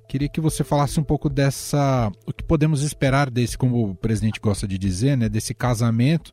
queria 0.07 0.29
que 0.29 0.39
você 0.39 0.63
falasse 0.63 0.99
um 0.99 1.03
pouco 1.03 1.29
dessa. 1.29 2.11
o 2.27 2.31
que 2.31 2.43
podemos 2.43 2.83
esperar 2.83 3.27
desse, 3.27 3.57
como 3.57 3.89
o 3.89 3.95
presidente 3.95 4.39
gosta 4.39 4.67
de 4.67 4.77
dizer, 4.77 5.17
né, 5.17 5.27
desse 5.27 5.55
casamento 5.55 6.31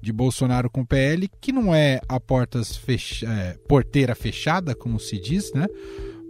de 0.00 0.12
Bolsonaro 0.12 0.70
com 0.70 0.80
o 0.82 0.86
PL, 0.86 1.28
que 1.40 1.52
não 1.52 1.74
é 1.74 2.00
a 2.08 2.18
portas. 2.18 2.80
É, 3.26 3.56
porteira 3.68 4.14
fechada, 4.14 4.74
como 4.74 4.98
se 4.98 5.20
diz, 5.20 5.52
né? 5.52 5.66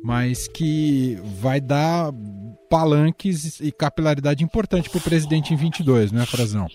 Mas 0.03 0.49
que 0.49 1.19
vai 1.41 1.61
dar 1.61 2.13
palanques 2.69 3.61
e 3.61 3.71
capilaridade 3.71 4.43
importante 4.43 4.89
para 4.89 4.99
o 4.99 5.03
presidente 5.03 5.53
em 5.53 5.57
22, 5.57 6.13
não 6.13 6.23
é, 6.23 6.27
Frazão? 6.27 6.67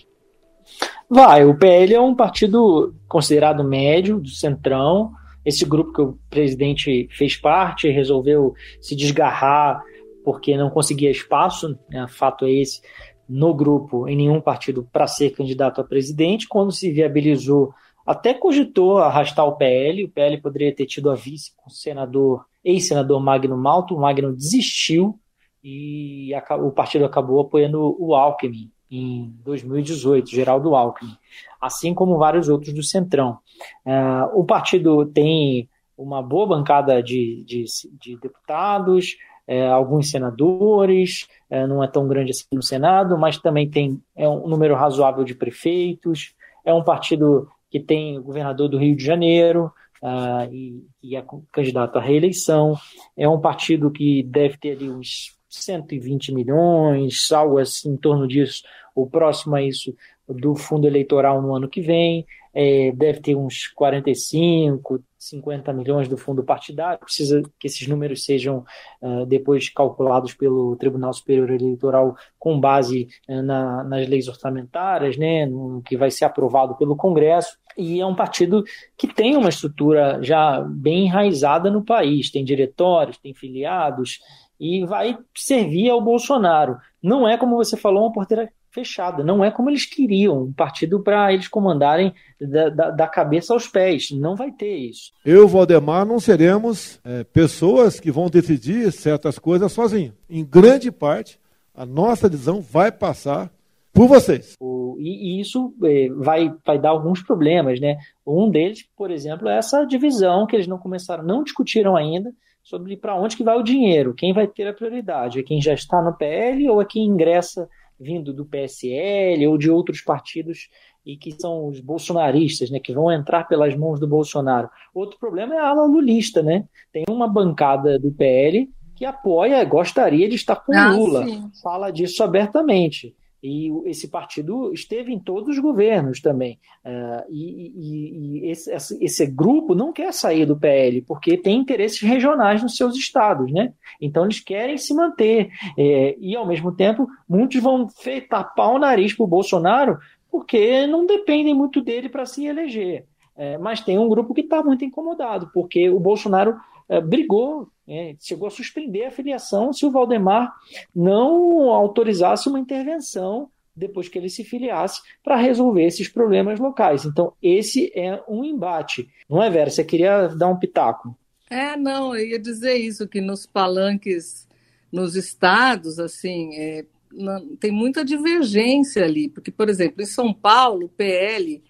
Vai, 1.08 1.44
o 1.44 1.56
PL 1.56 1.94
é 1.94 2.00
um 2.00 2.14
partido 2.14 2.94
considerado 3.08 3.62
médio, 3.62 4.20
do 4.20 4.28
centrão. 4.28 5.12
Esse 5.44 5.64
grupo 5.64 5.92
que 5.92 6.02
o 6.02 6.18
presidente 6.28 7.08
fez 7.12 7.36
parte 7.36 7.88
resolveu 7.88 8.54
se 8.80 8.96
desgarrar 8.96 9.80
porque 10.26 10.56
não 10.56 10.68
conseguia 10.68 11.08
espaço, 11.08 11.78
né, 11.88 12.04
fato 12.08 12.46
é 12.46 12.50
esse, 12.50 12.80
no 13.28 13.54
grupo, 13.54 14.08
em 14.08 14.16
nenhum 14.16 14.40
partido, 14.40 14.86
para 14.92 15.06
ser 15.06 15.30
candidato 15.30 15.80
a 15.80 15.84
presidente. 15.84 16.48
Quando 16.48 16.72
se 16.72 16.90
viabilizou, 16.90 17.72
até 18.06 18.32
cogitou 18.32 18.98
arrastar 18.98 19.46
o 19.46 19.56
PL. 19.56 20.04
O 20.04 20.08
PL 20.08 20.40
poderia 20.40 20.74
ter 20.74 20.86
tido 20.86 21.10
a 21.10 21.14
vice 21.14 21.52
com 21.56 21.68
o 21.68 21.72
senador, 21.72 22.44
ex-senador 22.64 23.20
Magno 23.20 23.56
Malto. 23.56 23.94
O 23.94 24.00
Magno 24.00 24.32
desistiu 24.32 25.18
e 25.62 26.30
o 26.60 26.70
partido 26.70 27.04
acabou 27.04 27.40
apoiando 27.40 27.96
o 27.98 28.14
Alckmin 28.14 28.70
em 28.88 29.34
2018, 29.44 30.30
Geraldo 30.30 30.76
Alckmin, 30.76 31.16
assim 31.60 31.92
como 31.92 32.18
vários 32.18 32.48
outros 32.48 32.72
do 32.72 32.84
Centrão. 32.84 33.38
Uh, 33.84 34.38
o 34.38 34.44
partido 34.44 35.04
tem 35.06 35.68
uma 35.98 36.22
boa 36.22 36.46
bancada 36.46 37.02
de, 37.02 37.42
de, 37.44 37.64
de 38.00 38.16
deputados, 38.18 39.16
é, 39.46 39.66
alguns 39.66 40.10
senadores, 40.10 41.28
é, 41.48 41.66
não 41.66 41.82
é 41.82 41.86
tão 41.86 42.08
grande 42.08 42.32
assim 42.32 42.44
no 42.52 42.62
Senado, 42.62 43.16
mas 43.16 43.38
também 43.38 43.68
tem 43.70 44.00
é 44.14 44.28
um 44.28 44.48
número 44.48 44.74
razoável 44.74 45.24
de 45.24 45.34
prefeitos. 45.34 46.34
É 46.64 46.74
um 46.74 46.82
partido 46.82 47.48
que 47.70 47.78
tem 47.78 48.18
o 48.18 48.22
governador 48.22 48.68
do 48.68 48.78
Rio 48.78 48.96
de 48.96 49.04
Janeiro 49.04 49.72
uh, 50.02 50.52
e, 50.52 50.84
e, 51.02 51.16
é 51.16 51.24
candidato 51.52 51.98
à 51.98 52.02
reeleição. 52.02 52.74
É 53.16 53.28
um 53.28 53.40
partido 53.40 53.90
que 53.90 54.22
deve 54.22 54.56
ter 54.56 54.72
ali 54.72 54.90
uns 54.90 55.36
120 55.48 56.32
milhões, 56.32 57.30
algo 57.30 57.58
assim 57.58 57.90
em 57.90 57.96
torno 57.96 58.26
disso. 58.26 58.62
O 58.94 59.06
próximo 59.08 59.54
a 59.54 59.62
isso 59.62 59.94
do 60.28 60.56
fundo 60.56 60.86
eleitoral 60.86 61.40
no 61.40 61.54
ano 61.54 61.68
que 61.68 61.80
vem. 61.80 62.26
É, 62.58 62.90
deve 62.92 63.20
ter 63.20 63.34
uns 63.34 63.66
45, 63.74 65.02
50 65.18 65.72
milhões 65.74 66.08
do 66.08 66.16
fundo 66.16 66.42
partidário, 66.42 67.00
precisa 67.00 67.42
que 67.58 67.66
esses 67.66 67.86
números 67.86 68.24
sejam 68.24 68.64
uh, 69.02 69.26
depois 69.26 69.68
calculados 69.68 70.32
pelo 70.32 70.74
Tribunal 70.76 71.12
Superior 71.12 71.50
Eleitoral 71.50 72.16
com 72.38 72.58
base 72.58 73.08
uh, 73.28 73.42
na, 73.42 73.84
nas 73.84 74.08
leis 74.08 74.26
orçamentárias, 74.26 75.18
né, 75.18 75.44
no, 75.44 75.82
que 75.82 75.98
vai 75.98 76.10
ser 76.10 76.24
aprovado 76.24 76.76
pelo 76.76 76.96
Congresso. 76.96 77.58
E 77.76 78.00
é 78.00 78.06
um 78.06 78.14
partido 78.14 78.64
que 78.96 79.06
tem 79.06 79.36
uma 79.36 79.50
estrutura 79.50 80.18
já 80.22 80.60
bem 80.62 81.04
enraizada 81.04 81.70
no 81.70 81.84
país, 81.84 82.30
tem 82.30 82.42
diretórios, 82.42 83.18
tem 83.18 83.34
filiados, 83.34 84.20
e 84.58 84.84
vai 84.86 85.18
servir 85.34 85.90
ao 85.90 86.00
Bolsonaro. 86.00 86.78
Não 87.02 87.28
é, 87.28 87.36
como 87.36 87.56
você 87.56 87.76
falou, 87.76 88.04
uma 88.04 88.12
porteira 88.12 88.50
fechada. 88.76 89.24
Não 89.24 89.42
é 89.42 89.50
como 89.50 89.70
eles 89.70 89.86
queriam, 89.86 90.42
um 90.42 90.52
partido 90.52 91.02
para 91.02 91.32
eles 91.32 91.48
comandarem 91.48 92.12
da, 92.38 92.68
da, 92.68 92.90
da, 92.90 93.08
cabeça 93.08 93.54
aos 93.54 93.66
pés. 93.66 94.10
Não 94.10 94.36
vai 94.36 94.52
ter 94.52 94.76
isso. 94.76 95.12
Eu, 95.24 95.48
Valdemar, 95.48 96.04
não 96.04 96.20
seremos 96.20 97.00
é, 97.02 97.24
pessoas 97.24 97.98
que 97.98 98.10
vão 98.10 98.28
decidir 98.28 98.92
certas 98.92 99.38
coisas 99.38 99.72
sozinhos. 99.72 100.12
Em 100.28 100.44
grande 100.44 100.92
parte, 100.92 101.40
a 101.74 101.86
nossa 101.86 102.28
decisão 102.28 102.60
vai 102.60 102.92
passar 102.92 103.50
por 103.94 104.06
vocês. 104.06 104.52
O, 104.60 104.96
e, 104.98 105.38
e, 105.38 105.40
isso 105.40 105.74
é, 105.82 106.08
vai, 106.10 106.54
vai 106.64 106.78
dar 106.78 106.90
alguns 106.90 107.22
problemas, 107.22 107.80
né? 107.80 107.96
Um 108.26 108.50
deles, 108.50 108.86
por 108.94 109.10
exemplo, 109.10 109.48
é 109.48 109.56
essa 109.56 109.86
divisão 109.86 110.46
que 110.46 110.54
eles 110.54 110.66
não 110.66 110.76
começaram, 110.76 111.24
não 111.24 111.42
discutiram 111.42 111.96
ainda 111.96 112.30
sobre 112.62 112.96
para 112.96 113.16
onde 113.16 113.36
que 113.36 113.44
vai 113.44 113.56
o 113.56 113.62
dinheiro, 113.62 114.12
quem 114.12 114.34
vai 114.34 114.46
ter 114.46 114.66
a 114.66 114.74
prioridade, 114.74 115.38
é 115.38 115.42
quem 115.42 115.62
já 115.62 115.72
está 115.72 116.02
no 116.02 116.12
PL 116.12 116.68
ou 116.68 116.82
é 116.82 116.84
quem 116.84 117.04
ingressa 117.04 117.68
vindo 117.98 118.32
do 118.32 118.44
PSL 118.44 119.46
ou 119.46 119.56
de 119.56 119.70
outros 119.70 120.00
partidos 120.00 120.68
e 121.04 121.16
que 121.16 121.32
são 121.32 121.68
os 121.68 121.80
bolsonaristas, 121.80 122.68
né, 122.70 122.80
que 122.80 122.92
vão 122.92 123.10
entrar 123.12 123.44
pelas 123.44 123.76
mãos 123.76 124.00
do 124.00 124.08
Bolsonaro. 124.08 124.68
Outro 124.92 125.18
problema 125.18 125.54
é 125.54 125.58
a 125.58 125.68
ala 125.68 125.86
lulista, 125.86 126.42
né? 126.42 126.64
Tem 126.92 127.04
uma 127.08 127.28
bancada 127.28 127.98
do 127.98 128.10
PL 128.10 128.68
que 128.96 129.04
apoia, 129.04 129.62
gostaria 129.64 130.28
de 130.28 130.34
estar 130.34 130.56
com 130.56 130.74
ah, 130.74 130.90
Lula, 130.90 131.24
sim. 131.24 131.50
fala 131.62 131.90
disso 131.90 132.24
abertamente. 132.24 133.14
E 133.46 133.88
esse 133.88 134.08
partido 134.08 134.72
esteve 134.72 135.12
em 135.12 135.20
todos 135.20 135.56
os 135.56 135.58
governos 135.60 136.20
também. 136.20 136.58
Uh, 136.84 137.24
e, 137.30 137.72
e, 137.76 138.46
e 138.46 138.50
esse, 138.50 138.72
esse, 139.00 139.26
grupo 139.26 139.74
não 139.74 139.92
quer 139.92 140.12
sair 140.12 140.44
do 140.44 140.56
PL, 140.56 141.02
porque 141.02 141.36
tem 141.36 141.58
interesses 141.58 142.00
regionais 142.00 142.62
nos 142.62 142.76
seus 142.76 142.96
estados, 142.96 143.52
né? 143.52 143.72
Então 144.00 144.24
eles 144.24 144.40
querem 144.40 144.76
se 144.76 144.92
manter. 144.92 145.50
É, 145.78 146.16
e, 146.18 146.34
ao 146.34 146.46
mesmo 146.46 146.72
tempo, 146.72 147.06
muitos 147.28 147.62
vão 147.62 147.86
tapar 148.28 148.72
o 148.72 148.78
nariz 148.78 149.14
para 149.14 149.24
o 149.24 149.28
Bolsonaro, 149.28 149.98
porque 150.30 150.86
não 150.86 151.06
dependem 151.06 151.54
muito 151.54 151.80
dele 151.80 152.08
para 152.08 152.26
se 152.26 152.44
eleger. 152.44 153.06
É, 153.36 153.58
mas 153.58 153.80
tem 153.80 153.98
um 153.98 154.08
grupo 154.08 154.34
que 154.34 154.40
está 154.40 154.62
muito 154.62 154.84
incomodado, 154.84 155.50
porque 155.52 155.90
o 155.90 156.00
Bolsonaro 156.00 156.56
é, 156.56 156.75
brigou, 157.04 157.68
é, 157.88 158.16
chegou 158.20 158.48
a 158.48 158.50
suspender 158.50 159.04
a 159.04 159.10
filiação 159.10 159.72
se 159.72 159.86
o 159.86 159.90
Valdemar 159.90 160.52
não 160.94 161.70
autorizasse 161.70 162.48
uma 162.48 162.58
intervenção 162.58 163.48
depois 163.76 164.08
que 164.08 164.18
ele 164.18 164.30
se 164.30 164.42
filiasse 164.42 165.02
para 165.22 165.36
resolver 165.36 165.84
esses 165.84 166.08
problemas 166.08 166.58
locais. 166.58 167.04
Então, 167.04 167.34
esse 167.42 167.92
é 167.94 168.22
um 168.26 168.42
embate. 168.44 169.08
Não 169.28 169.42
é, 169.42 169.50
Vera? 169.50 169.70
Você 169.70 169.84
queria 169.84 170.28
dar 170.28 170.48
um 170.48 170.58
pitaco? 170.58 171.16
É, 171.50 171.76
não, 171.76 172.16
eu 172.16 172.26
ia 172.26 172.38
dizer 172.38 172.74
isso, 172.74 173.06
que 173.06 173.20
nos 173.20 173.46
palanques, 173.46 174.48
nos 174.90 175.14
estados, 175.14 175.98
assim, 175.98 176.54
é, 176.54 176.86
não, 177.12 177.54
tem 177.56 177.70
muita 177.70 178.04
divergência 178.04 179.04
ali, 179.04 179.28
porque, 179.28 179.50
por 179.50 179.68
exemplo, 179.68 180.02
em 180.02 180.06
São 180.06 180.32
Paulo, 180.32 180.86
o 180.86 180.88
PL 180.88 181.62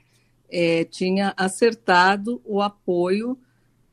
é, 0.49 0.85
tinha 0.85 1.35
acertado 1.37 2.41
o 2.45 2.63
apoio 2.63 3.37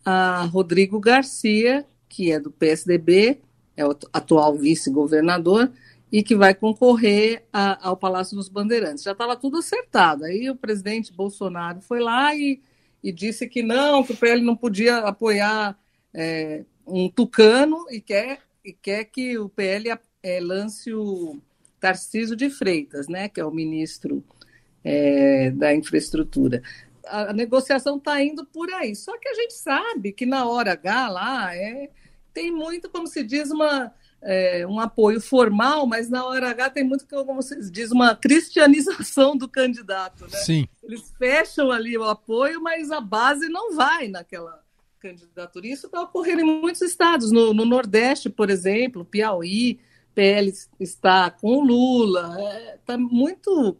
a 0.06 0.44
Rodrigo 0.46 1.00
Garcia, 1.00 1.86
que 2.10 2.32
é 2.32 2.40
do 2.40 2.52
PSDB, 2.52 3.40
é 3.76 3.86
o 3.86 3.96
atual 4.12 4.56
vice-governador, 4.56 5.72
e 6.12 6.22
que 6.22 6.36
vai 6.36 6.54
concorrer 6.54 7.44
a, 7.52 7.88
ao 7.88 7.98
Palácio 7.98 8.38
dos 8.38 8.48
Bandeirantes. 8.48 9.04
Já 9.04 9.14
estava 9.14 9.36
tudo 9.36 9.58
acertado. 9.58 10.26
Aí 10.26 10.48
o 10.48 10.56
presidente 10.56 11.12
Bolsonaro 11.12 11.82
foi 11.82 12.00
lá 12.00 12.36
e, 12.36 12.62
e, 13.04 13.12
disse 13.12 13.48
que 13.48 13.64
não, 13.64 14.04
que 14.04 14.14
o 14.14 14.18
PL 14.18 14.42
não 14.42 14.56
podia 14.56 14.98
apoiar 15.00 15.76
é, 16.14 16.64
um 16.86 17.10
tucano 17.10 17.88
e 17.90 18.00
quer, 18.00 18.42
e 18.64 18.72
quer 18.72 19.06
que 19.06 19.40
o 19.40 19.50
PL 19.50 19.98
é, 20.22 20.40
lance 20.40 20.94
o 20.94 21.40
Tarcísio 21.80 22.36
de 22.36 22.50
Freitas, 22.50 23.08
né, 23.08 23.28
que 23.28 23.42
é 23.42 23.46
o 23.46 23.52
ministro 23.52 24.24
é, 24.84 25.50
da 25.50 25.74
infraestrutura 25.74 26.62
a, 27.06 27.34
negociação 27.34 27.98
está 27.98 28.22
indo 28.22 28.46
por 28.46 28.70
aí. 28.72 28.96
Só 28.96 29.18
que 29.18 29.28
a 29.28 29.34
gente 29.34 29.54
sabe 29.54 30.12
que 30.12 30.26
na 30.26 30.46
hora 30.46 30.74
H 30.74 31.10
lá 31.10 31.56
é, 31.56 31.90
tem 32.34 32.52
muito, 32.52 32.90
como 32.90 33.08
se 33.08 33.24
diz, 33.24 33.52
uma, 33.52 33.94
é, 34.22 34.66
um 34.68 34.80
apoio 34.80 35.20
formal, 35.22 35.86
mas 35.86 36.10
na 36.10 36.26
hora 36.26 36.50
H 36.50 36.70
tem 36.72 36.84
muito, 36.84 37.06
como 37.08 37.36
vocês 37.36 37.72
dizem, 37.72 37.96
uma 37.96 38.16
cristianização 38.16 39.38
do 39.38 39.48
candidato. 39.48 40.24
Né? 40.24 40.38
Sim. 40.38 40.68
Eles 40.82 41.14
fecham 41.18 41.72
ali 41.72 41.98
o 41.98 42.04
apoio, 42.04 42.62
mas 42.62 42.92
a 42.92 43.02
base 43.02 43.50
não 43.50 43.76
vai 43.76 44.08
naquela 44.08 44.64
candidatura. 45.00 45.68
Isso 45.68 45.88
está 45.88 46.02
ocorrendo 46.02 46.42
em 46.42 46.62
muitos 46.62 46.82
estados. 46.82 47.32
No, 47.32 47.54
no 47.54 47.66
Nordeste, 47.66 48.30
por 48.30 48.50
exemplo, 48.50 49.04
Piauí, 49.04 49.80
PL 50.16 50.54
está 50.80 51.30
com 51.30 51.58
o 51.58 51.62
Lula. 51.62 52.38
Está 52.76 52.94
é, 52.94 52.98
muito. 52.98 53.78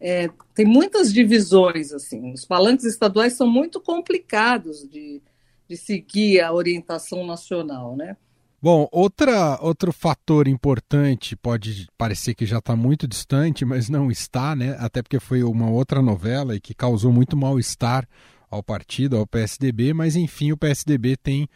É, 0.00 0.28
tem 0.54 0.66
muitas 0.66 1.12
divisões. 1.12 1.92
assim. 1.92 2.32
Os 2.32 2.44
palanques 2.44 2.84
estaduais 2.84 3.34
são 3.34 3.46
muito 3.46 3.80
complicados 3.80 4.88
de, 4.88 5.22
de 5.68 5.76
seguir 5.76 6.40
a 6.40 6.52
orientação 6.52 7.26
nacional, 7.26 7.96
né? 7.96 8.16
Bom, 8.60 8.88
outra, 8.90 9.58
outro 9.60 9.92
fator 9.92 10.48
importante 10.48 11.36
pode 11.36 11.86
parecer 11.96 12.34
que 12.34 12.46
já 12.46 12.58
está 12.58 12.74
muito 12.74 13.06
distante, 13.06 13.64
mas 13.64 13.88
não 13.88 14.10
está, 14.10 14.56
né? 14.56 14.76
Até 14.80 15.02
porque 15.02 15.20
foi 15.20 15.42
uma 15.42 15.70
outra 15.70 16.00
novela 16.00 16.56
e 16.56 16.60
que 16.60 16.74
causou 16.74 17.12
muito 17.12 17.36
mal-estar 17.36 18.08
ao 18.50 18.62
partido, 18.62 19.16
ao 19.16 19.26
PSDB, 19.26 19.92
mas 19.92 20.16
enfim, 20.16 20.52
o 20.52 20.56
PSDB 20.56 21.16
tem 21.16 21.48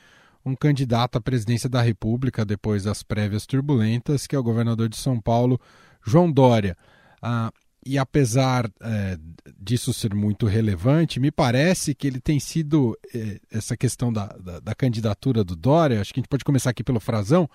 um 0.44 0.54
candidato 0.54 1.16
à 1.16 1.20
presidência 1.20 1.68
da 1.68 1.80
República 1.82 2.44
depois 2.44 2.84
das 2.84 3.02
prévias 3.02 3.46
turbulentas, 3.46 4.26
que 4.26 4.36
é 4.36 4.38
o 4.38 4.42
governador 4.42 4.88
de 4.88 4.96
São 4.96 5.20
Paulo, 5.20 5.60
João 6.04 6.30
Dória. 6.30 6.76
Ah, 7.20 7.50
e 7.84 7.98
apesar 7.98 8.70
é, 8.80 9.16
disso 9.58 9.92
ser 9.92 10.14
muito 10.14 10.46
relevante, 10.46 11.18
me 11.18 11.30
parece 11.30 11.94
que 11.94 12.06
ele 12.06 12.20
tem 12.20 12.38
sido 12.38 12.96
é, 13.14 13.40
essa 13.50 13.76
questão 13.76 14.12
da, 14.12 14.26
da, 14.26 14.60
da, 14.60 14.74
candidatura 14.74 15.42
do 15.42 15.56
Dória. 15.56 16.00
Acho 16.00 16.12
que 16.12 16.20
a 16.20 16.22
gente 16.22 16.28
pode 16.28 16.44
começar 16.44 16.70
aqui 16.70 16.84
pelo 16.84 17.00
Frazão. 17.00 17.48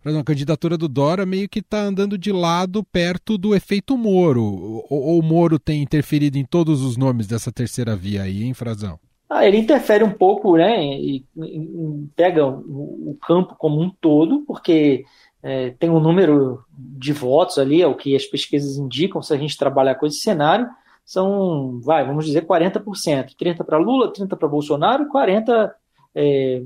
Frazão, 0.00 0.20
a 0.20 0.24
candidatura 0.24 0.78
do 0.78 0.88
Dória 0.88 1.26
meio 1.26 1.48
que 1.48 1.58
está 1.58 1.82
andando 1.82 2.16
de 2.16 2.32
lado 2.32 2.84
perto 2.84 3.36
do 3.36 3.54
efeito 3.54 3.96
Moro. 3.96 4.42
Ou, 4.88 5.18
o 5.18 5.22
Moro 5.22 5.58
tem 5.58 5.82
interferido 5.82 6.38
em 6.38 6.44
todos 6.44 6.82
os 6.82 6.96
nomes 6.96 7.26
dessa 7.26 7.50
terceira 7.50 7.96
via 7.96 8.22
aí, 8.22 8.44
hein, 8.44 8.54
Frazão? 8.54 8.98
Ah, 9.28 9.46
ele 9.46 9.56
interfere 9.56 10.04
um 10.04 10.12
pouco, 10.12 10.56
né? 10.56 10.84
E, 10.84 11.24
e 11.36 12.08
pega 12.14 12.46
o, 12.46 13.10
o 13.10 13.18
campo 13.26 13.56
como 13.56 13.80
um 13.80 13.90
todo, 14.00 14.44
porque 14.46 15.04
é, 15.42 15.70
tem 15.70 15.90
um 15.90 16.00
número 16.00 16.64
de 16.70 17.12
votos 17.12 17.58
ali, 17.58 17.82
é 17.82 17.86
o 17.86 17.96
que 17.96 18.14
as 18.14 18.24
pesquisas 18.24 18.76
indicam, 18.76 19.20
se 19.20 19.34
a 19.34 19.36
gente 19.36 19.58
trabalhar 19.58 19.96
com 19.96 20.06
esse 20.06 20.18
cenário, 20.18 20.68
são, 21.04 21.80
vai, 21.80 22.06
vamos 22.06 22.26
dizer, 22.26 22.46
40%. 22.46 23.34
30% 23.34 23.64
para 23.64 23.78
Lula, 23.78 24.12
30% 24.12 24.36
para 24.36 24.48
Bolsonaro, 24.48 25.08
40% 25.10 25.70
é, 26.14 26.62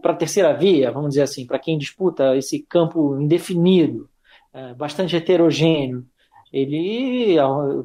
para 0.00 0.12
a 0.12 0.16
terceira 0.16 0.54
via, 0.54 0.90
vamos 0.90 1.10
dizer 1.10 1.22
assim, 1.22 1.46
para 1.46 1.58
quem 1.58 1.76
disputa 1.76 2.36
esse 2.36 2.62
campo 2.62 3.20
indefinido, 3.20 4.08
é, 4.52 4.72
bastante 4.74 5.16
heterogêneo. 5.16 6.04
Ele 6.52 7.36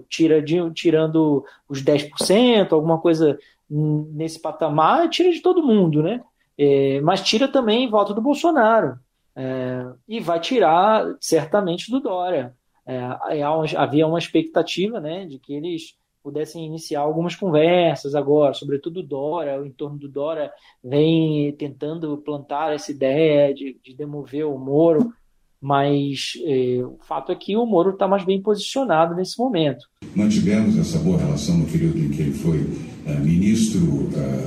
tira 0.08 0.41
de, 0.41 0.58
tirando 0.72 1.43
os 1.67 1.84
10%, 1.84 2.72
alguma 2.72 3.00
coisa 3.00 3.38
nesse 3.67 4.39
patamar, 4.39 5.10
tira 5.10 5.31
de 5.31 5.41
todo 5.41 5.65
mundo, 5.65 6.03
né? 6.03 6.22
É, 6.55 7.01
mas 7.01 7.22
tira 7.22 7.48
também 7.48 7.89
voto 7.89 8.13
do 8.13 8.22
Bolsonaro. 8.22 9.00
É, 9.41 9.86
e 10.05 10.19
vai 10.19 10.38
tirar 10.41 11.15
certamente 11.22 11.89
do 11.89 12.01
Dória. 12.01 12.53
É, 12.86 13.39
é 13.39 13.43
havia 13.77 14.05
uma 14.05 14.19
expectativa 14.19 15.00
né, 15.00 15.25
de 15.25 15.39
que 15.39 15.53
eles 15.53 15.96
pudessem 16.22 16.65
iniciar 16.65 17.00
algumas 17.00 17.38
conversas 17.38 18.15
agora, 18.15 18.53
sobretudo 18.53 19.00
o 19.00 19.08
Dória, 19.08 19.62
o 19.62 19.65
entorno 19.65 19.98
do 19.98 20.10
Dória 20.10 20.51
vem 20.84 21.53
tentando 21.53 22.17
plantar 22.17 22.74
essa 22.74 22.91
ideia 22.91 23.53
de, 23.53 23.79
de 23.81 23.96
demover 23.96 24.46
o 24.46 24.58
Moro, 24.58 25.13
mas 25.62 26.34
é, 26.43 26.84
o 26.84 26.98
fato 27.01 27.31
é 27.31 27.36
que 27.36 27.55
o 27.55 27.65
Moro 27.65 27.91
está 27.91 28.10
mais 28.10 28.25
bem 28.25 28.41
posicionado 28.41 29.15
nesse 29.15 29.39
momento. 29.39 29.86
Mantivemos 30.13 30.77
essa 30.77 31.00
boa 31.00 31.17
relação 31.17 31.58
no 31.58 31.65
período 31.65 31.98
em 31.98 32.10
que 32.10 32.22
ele 32.24 32.34
foi 32.34 32.58
uh, 32.60 33.19
ministro 33.22 33.79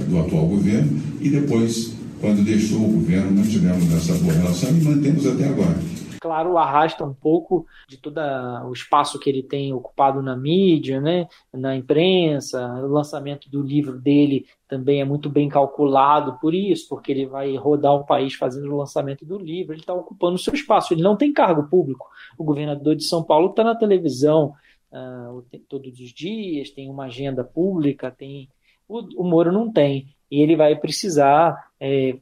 do 0.08 0.18
atual 0.20 0.46
governo 0.46 1.00
e 1.18 1.30
depois 1.30 2.01
quando 2.22 2.44
deixou 2.44 2.78
o 2.78 2.92
governo, 2.92 3.32
mantivemos 3.32 3.92
essa 3.92 4.14
boa 4.22 4.32
relação 4.32 4.70
e 4.70 4.84
mantemos 4.84 5.26
até 5.26 5.44
agora. 5.48 5.76
Claro, 6.20 6.56
arrasta 6.56 7.04
um 7.04 7.12
pouco 7.12 7.66
de 7.88 7.96
todo 7.96 8.20
o 8.68 8.72
espaço 8.72 9.18
que 9.18 9.28
ele 9.28 9.42
tem 9.42 9.72
ocupado 9.72 10.22
na 10.22 10.36
mídia, 10.36 11.00
né, 11.00 11.26
na 11.52 11.74
imprensa. 11.74 12.64
O 12.76 12.86
lançamento 12.86 13.50
do 13.50 13.60
livro 13.60 13.98
dele 13.98 14.46
também 14.68 15.00
é 15.00 15.04
muito 15.04 15.28
bem 15.28 15.48
calculado 15.48 16.38
por 16.40 16.54
isso, 16.54 16.88
porque 16.88 17.10
ele 17.10 17.26
vai 17.26 17.56
rodar 17.56 17.92
o 17.92 18.06
país 18.06 18.34
fazendo 18.34 18.72
o 18.72 18.76
lançamento 18.76 19.26
do 19.26 19.36
livro. 19.36 19.72
Ele 19.72 19.80
está 19.80 19.92
ocupando 19.92 20.36
o 20.36 20.38
seu 20.38 20.54
espaço. 20.54 20.94
Ele 20.94 21.02
não 21.02 21.16
tem 21.16 21.32
cargo 21.32 21.68
público. 21.68 22.06
O 22.38 22.44
governador 22.44 22.94
de 22.94 23.02
São 23.02 23.24
Paulo 23.24 23.50
está 23.50 23.64
na 23.64 23.74
televisão 23.74 24.54
uh, 24.92 25.44
todos 25.68 25.98
os 25.98 26.10
dias, 26.10 26.70
tem 26.70 26.88
uma 26.88 27.06
agenda 27.06 27.42
pública, 27.42 28.12
tem 28.12 28.48
o, 28.88 29.22
o 29.22 29.24
Moro 29.24 29.52
não 29.52 29.72
tem 29.72 30.06
e 30.30 30.40
ele 30.40 30.56
vai 30.56 30.74
precisar 30.76 31.56
é, 31.78 32.16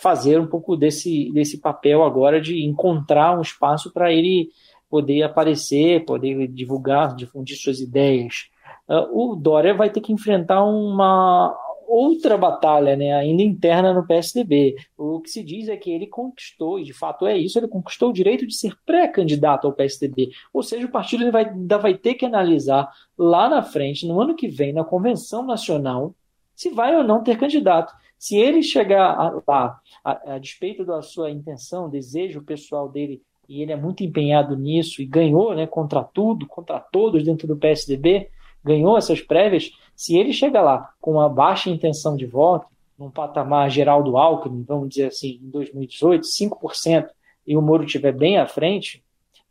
fazer 0.00 0.40
um 0.40 0.46
pouco 0.46 0.76
desse, 0.76 1.30
desse 1.32 1.60
papel 1.60 2.02
agora 2.02 2.40
de 2.40 2.64
encontrar 2.64 3.36
um 3.36 3.40
espaço 3.40 3.92
para 3.92 4.12
ele 4.12 4.50
poder 4.90 5.22
aparecer, 5.22 6.04
poder 6.04 6.46
divulgar, 6.48 7.16
difundir 7.16 7.56
suas 7.56 7.80
ideias. 7.80 8.48
Uh, 8.88 9.32
o 9.32 9.36
Dória 9.36 9.74
vai 9.74 9.90
ter 9.90 10.00
que 10.00 10.12
enfrentar 10.12 10.62
uma 10.62 11.56
outra 11.86 12.36
batalha, 12.36 12.96
né, 12.96 13.12
ainda 13.12 13.42
interna 13.42 13.92
no 13.92 14.06
PSDB. 14.06 14.76
O 14.96 15.20
que 15.20 15.30
se 15.30 15.42
diz 15.42 15.68
é 15.68 15.76
que 15.76 15.90
ele 15.90 16.06
conquistou, 16.06 16.78
e 16.78 16.84
de 16.84 16.92
fato 16.92 17.26
é 17.26 17.36
isso, 17.36 17.58
ele 17.58 17.68
conquistou 17.68 18.10
o 18.10 18.12
direito 18.12 18.46
de 18.46 18.54
ser 18.54 18.74
pré-candidato 18.84 19.66
ao 19.66 19.72
PSDB. 19.72 20.30
Ou 20.52 20.62
seja, 20.62 20.86
o 20.86 20.90
partido 20.90 21.30
vai, 21.30 21.48
ainda 21.48 21.78
vai 21.78 21.94
ter 21.94 22.14
que 22.14 22.26
analisar 22.26 22.90
lá 23.16 23.48
na 23.48 23.62
frente, 23.62 24.06
no 24.06 24.20
ano 24.20 24.34
que 24.34 24.48
vem, 24.48 24.72
na 24.72 24.84
convenção 24.84 25.44
nacional, 25.44 26.14
se 26.54 26.70
vai 26.70 26.96
ou 26.96 27.04
não 27.04 27.22
ter 27.22 27.38
candidato. 27.38 27.92
Se 28.18 28.36
ele 28.36 28.62
chegar 28.62 29.42
lá, 29.46 29.80
a, 30.04 30.10
a, 30.10 30.34
a, 30.34 30.38
despeito 30.38 30.84
da 30.84 31.02
sua 31.02 31.30
intenção, 31.30 31.90
desejo 31.90 32.42
pessoal 32.42 32.88
dele, 32.88 33.22
e 33.48 33.60
ele 33.60 33.72
é 33.72 33.76
muito 33.76 34.02
empenhado 34.02 34.56
nisso 34.56 35.02
e 35.02 35.06
ganhou 35.06 35.54
né, 35.54 35.66
contra 35.66 36.02
tudo, 36.02 36.46
contra 36.46 36.80
todos 36.80 37.22
dentro 37.22 37.46
do 37.46 37.56
PSDB, 37.56 38.30
ganhou 38.64 38.96
essas 38.96 39.20
prévias, 39.20 39.70
se 39.96 40.16
ele 40.16 40.32
chegar 40.32 40.62
lá 40.62 40.92
com 41.00 41.12
uma 41.12 41.28
baixa 41.28 41.70
intenção 41.70 42.16
de 42.16 42.26
voto, 42.26 42.66
num 42.98 43.10
patamar 43.10 43.70
geral 43.70 44.02
do 44.02 44.16
Alckmin, 44.16 44.64
vamos 44.66 44.88
dizer 44.88 45.06
assim, 45.06 45.40
em 45.42 45.50
2018, 45.50 46.26
5%, 46.26 47.08
e 47.46 47.56
o 47.56 47.62
Moro 47.62 47.84
estiver 47.84 48.12
bem 48.12 48.38
à 48.38 48.46
frente, 48.46 49.04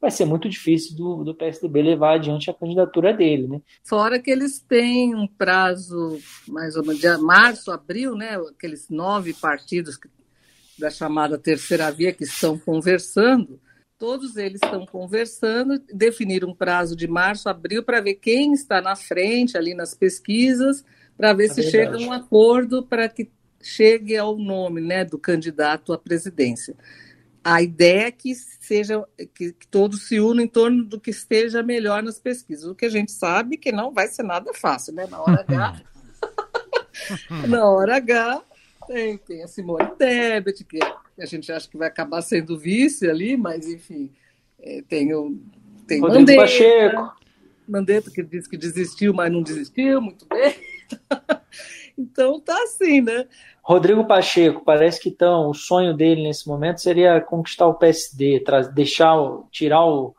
vai 0.03 0.11
ser 0.11 0.25
muito 0.25 0.49
difícil 0.49 0.97
do, 0.97 1.23
do 1.23 1.35
PSDB 1.35 1.81
levar 1.81 2.15
adiante 2.15 2.49
a 2.49 2.53
candidatura 2.53 3.13
dele. 3.13 3.47
Né? 3.47 3.61
Fora 3.83 4.19
que 4.19 4.31
eles 4.31 4.59
têm 4.59 5.15
um 5.15 5.27
prazo, 5.27 6.19
mais 6.47 6.75
ou 6.75 6.83
menos, 6.83 6.99
de 6.99 7.17
março, 7.17 7.71
abril, 7.71 8.15
né? 8.15 8.35
aqueles 8.35 8.89
nove 8.89 9.33
partidos 9.33 9.97
da 10.77 10.89
chamada 10.89 11.37
terceira 11.37 11.89
via 11.91 12.11
que 12.11 12.23
estão 12.23 12.57
conversando, 12.57 13.59
todos 13.97 14.37
eles 14.37 14.59
estão 14.63 14.85
conversando, 14.85 15.79
definir 15.93 16.43
um 16.43 16.53
prazo 16.53 16.95
de 16.95 17.07
março, 17.07 17.49
abril, 17.49 17.83
para 17.83 18.01
ver 18.01 18.15
quem 18.15 18.53
está 18.53 18.81
na 18.81 18.95
frente 18.95 19.57
ali 19.57 19.73
nas 19.73 19.93
pesquisas, 19.93 20.83
para 21.17 21.33
ver 21.33 21.45
é 21.45 21.49
se 21.49 21.61
verdade. 21.61 21.71
chega 21.71 21.97
um 21.97 22.11
acordo 22.11 22.83
para 22.83 23.07
que 23.07 23.29
chegue 23.61 24.17
ao 24.17 24.37
nome 24.37 24.81
né, 24.81 25.05
do 25.05 25.17
candidato 25.17 25.93
à 25.93 25.97
presidência 25.97 26.75
a 27.43 27.61
ideia 27.61 28.07
é 28.07 28.11
que 28.11 28.33
seja 28.33 29.03
que, 29.35 29.51
que, 29.51 29.67
todos 29.67 30.07
se 30.07 30.19
unam 30.19 30.45
em 30.45 30.47
torno 30.47 30.85
do 30.85 30.99
que 30.99 31.11
esteja 31.11 31.61
melhor 31.61 32.01
nas 32.01 32.17
pesquisas. 32.17 32.65
O 32.65 32.75
que 32.75 32.85
a 32.85 32.89
gente 32.89 33.11
sabe 33.11 33.57
que 33.57 33.71
não 33.71 33.91
vai 33.91 34.07
ser 34.07 34.23
nada 34.23 34.53
fácil, 34.53 34.93
né? 34.93 35.05
Na 35.07 35.21
hora 35.21 35.41
H. 35.41 35.81
na 37.49 37.65
hora 37.65 37.97
H 37.97 38.41
tem, 38.87 39.17
tem 39.17 39.43
a 39.43 39.47
Simone 39.47 39.91
Tebet, 39.97 40.63
que 40.63 40.79
a 41.19 41.25
gente 41.25 41.51
acha 41.51 41.69
que 41.69 41.77
vai 41.77 41.87
acabar 41.87 42.21
sendo 42.21 42.57
vice 42.57 43.09
ali, 43.09 43.37
mas 43.37 43.67
enfim, 43.67 44.11
é, 44.59 44.81
tem 44.87 45.13
o 45.13 45.39
tem 45.87 45.99
Rodrigo 45.99 46.21
Mandetta, 46.21 46.41
Pacheco. 46.41 47.13
Mandetta 47.67 48.11
que 48.11 48.23
disse 48.23 48.49
que 48.49 48.57
desistiu, 48.57 49.13
mas 49.13 49.31
não 49.31 49.41
desistiu, 49.41 50.01
muito 50.01 50.25
bem. 50.27 50.55
então 51.97 52.39
tá 52.39 52.57
assim, 52.63 53.01
né? 53.01 53.27
Rodrigo 53.61 54.05
Pacheco, 54.05 54.63
parece 54.65 54.99
que 54.99 55.09
então, 55.09 55.49
o 55.49 55.53
sonho 55.53 55.93
dele 55.93 56.23
nesse 56.23 56.47
momento 56.47 56.81
seria 56.81 57.21
conquistar 57.21 57.67
o 57.67 57.75
PSD, 57.75 58.43
deixar, 58.73 59.15
tirar 59.51 59.85
o, 59.85 60.13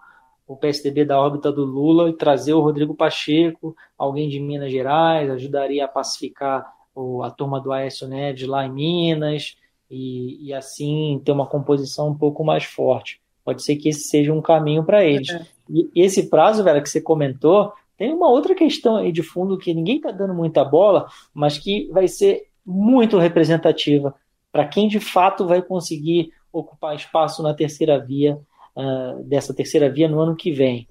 o 0.46 0.56
PSDB 0.56 1.04
da 1.04 1.20
órbita 1.20 1.52
do 1.52 1.64
Lula 1.64 2.08
e 2.08 2.16
trazer 2.16 2.54
o 2.54 2.60
Rodrigo 2.60 2.94
Pacheco, 2.94 3.76
alguém 3.98 4.28
de 4.28 4.40
Minas 4.40 4.72
Gerais, 4.72 5.30
ajudaria 5.30 5.84
a 5.84 5.88
pacificar 5.88 6.72
o, 6.94 7.22
a 7.22 7.30
turma 7.30 7.60
do 7.60 7.72
Aécio 7.72 8.08
Neves 8.08 8.46
lá 8.46 8.64
em 8.64 8.72
Minas 8.72 9.56
e, 9.90 10.48
e, 10.48 10.54
assim 10.54 11.20
ter 11.24 11.32
uma 11.32 11.46
composição 11.46 12.08
um 12.08 12.14
pouco 12.14 12.44
mais 12.44 12.64
forte. 12.64 13.20
Pode 13.44 13.62
ser 13.62 13.76
que 13.76 13.88
esse 13.88 14.08
seja 14.08 14.32
um 14.32 14.40
caminho 14.40 14.84
para 14.84 15.04
eles. 15.04 15.30
É. 15.30 15.46
E, 15.68 15.90
esse 15.94 16.28
prazo, 16.28 16.64
velho, 16.64 16.82
que 16.82 16.88
você 16.88 17.00
comentou, 17.00 17.72
tem 17.96 18.12
uma 18.12 18.28
outra 18.28 18.54
questão 18.54 18.96
aí 18.96 19.12
de 19.12 19.22
fundo 19.22 19.58
que 19.58 19.74
ninguém 19.74 19.96
está 19.96 20.10
dando 20.10 20.34
muita 20.34 20.64
bola, 20.64 21.06
mas 21.32 21.58
que 21.58 21.88
vai 21.92 22.08
ser 22.08 22.48
muito 22.64 23.18
representativa 23.18 24.14
para 24.54 24.68
quem 24.68 24.86
de 24.86 25.00
fato 25.00 25.48
vai 25.48 25.60
conseguir 25.60 26.32
ocupar 26.52 26.94
espaço 26.94 27.42
na 27.42 27.52
terceira 27.52 27.98
via 27.98 28.38
uh, 28.76 29.20
dessa 29.24 29.52
terceira 29.52 29.90
via 29.90 30.08
no 30.08 30.20
ano 30.20 30.36
que 30.36 30.52
vem. 30.52 30.86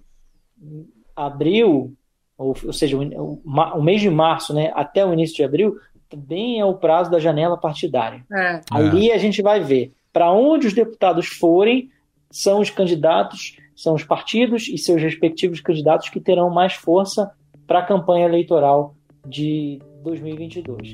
Abril, 1.15 1.93
ou, 2.37 2.53
ou 2.65 2.73
seja, 2.73 2.97
o, 2.97 3.41
o, 3.45 3.81
mês 3.81 4.01
de 4.01 4.09
março 4.09 4.53
né, 4.53 4.73
até 4.75 5.05
o 5.05 5.13
início 5.13 5.37
de 5.37 5.45
abril, 5.45 5.77
também 6.13 6.59
é 6.59 6.65
o 6.65 6.75
prazo 6.75 7.09
da 7.09 7.19
janela 7.19 7.57
partidária. 7.57 8.23
É. 8.31 8.61
Ali 8.71 9.11
a 9.11 9.17
gente 9.17 9.41
vai 9.41 9.59
ver 9.59 9.91
para 10.11 10.31
onde 10.31 10.67
os 10.67 10.73
deputados 10.73 11.25
forem, 11.25 11.89
são 12.29 12.59
os 12.59 12.69
candidatos, 12.69 13.57
são 13.75 13.95
os 13.95 14.03
partidos 14.03 14.67
e 14.67 14.77
seus 14.77 15.01
respectivos 15.01 15.59
candidatos 15.59 16.09
que 16.09 16.19
terão 16.19 16.51
mais 16.51 16.73
força 16.73 17.31
para 17.65 17.79
a 17.79 17.85
campanha 17.85 18.25
eleitoral 18.25 18.95
de 19.25 19.79
2022. 20.03 20.93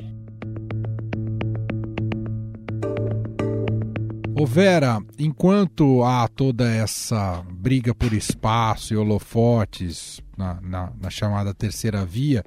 Ô 4.40 4.46
Vera, 4.46 5.02
enquanto 5.18 6.02
há 6.02 6.26
toda 6.30 6.64
essa 6.64 7.44
briga 7.52 7.94
por 7.94 8.14
espaço 8.14 8.94
e 8.94 8.98
holofotes 8.98 10.22
na, 10.38 10.62
na, 10.62 10.94
na 11.02 11.10
chamada 11.10 11.54
terceira 11.54 12.06
via, 12.06 12.42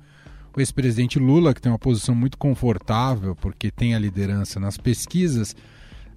o 0.55 0.61
ex-presidente 0.61 1.19
Lula, 1.19 1.55
que 1.55 1.61
tem 1.61 1.73
uma 1.73 1.79
posição 1.79 2.15
muito 2.15 2.37
confortável 2.37 3.35
porque 3.35 3.71
tem 3.71 3.95
a 3.95 3.99
liderança 3.99 4.61
nas 4.61 4.77
pesquisas, 4.77 5.57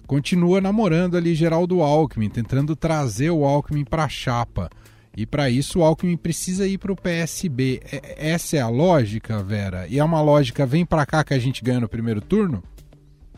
continua 0.06 0.60
namorando 0.60 1.16
ali 1.16 1.34
Geraldo 1.34 1.82
Alckmin, 1.82 2.28
tentando 2.28 2.76
trazer 2.76 3.30
o 3.30 3.44
Alckmin 3.44 3.84
para 3.84 4.04
a 4.04 4.08
chapa. 4.08 4.70
E 5.16 5.24
para 5.24 5.48
isso 5.48 5.78
o 5.78 5.82
Alckmin 5.82 6.16
precisa 6.16 6.66
ir 6.66 6.76
para 6.76 6.92
o 6.92 6.96
PSB. 6.96 7.80
É, 7.90 8.30
essa 8.32 8.58
é 8.58 8.60
a 8.60 8.68
lógica, 8.68 9.42
Vera? 9.42 9.86
E 9.88 9.98
é 9.98 10.04
uma 10.04 10.20
lógica, 10.20 10.66
vem 10.66 10.84
para 10.84 11.06
cá 11.06 11.24
que 11.24 11.32
a 11.32 11.38
gente 11.38 11.64
ganha 11.64 11.80
no 11.80 11.88
primeiro 11.88 12.20
turno? 12.20 12.62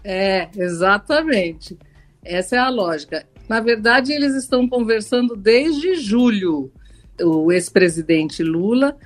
É, 0.03 0.49
exatamente. 0.57 1.79
Essa 2.25 2.57
é 2.57 2.59
a 2.59 2.69
lógica. 2.69 3.25
Na 3.49 3.61
verdade, 3.61 4.13
eles 4.13 4.35
estão 4.35 4.69
conversando 4.69 5.37
desde 5.37 5.95
julho. 5.95 6.73
O 7.21 7.53
ex-presidente 7.53 8.43
Lula 8.43 8.97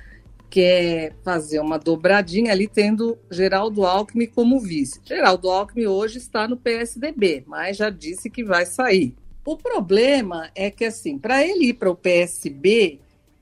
quer 0.53 1.15
fazer 1.23 1.59
uma 1.59 1.79
dobradinha 1.79 2.51
ali, 2.51 2.67
tendo 2.67 3.17
Geraldo 3.31 3.87
Alckmin 3.87 4.27
como 4.27 4.59
vice. 4.59 5.01
Geraldo 5.03 5.49
Alckmin 5.49 5.87
hoje 5.87 6.19
está 6.19 6.47
no 6.47 6.55
PSDB, 6.55 7.43
mas 7.47 7.75
já 7.75 7.89
disse 7.89 8.29
que 8.29 8.43
vai 8.43 8.63
sair. 8.63 9.15
O 9.43 9.57
problema 9.57 10.51
é 10.53 10.69
que, 10.69 10.85
assim, 10.85 11.17
para 11.17 11.43
ele 11.43 11.69
ir 11.69 11.73
para 11.73 11.89
o 11.89 11.95
PSB, 11.95 12.99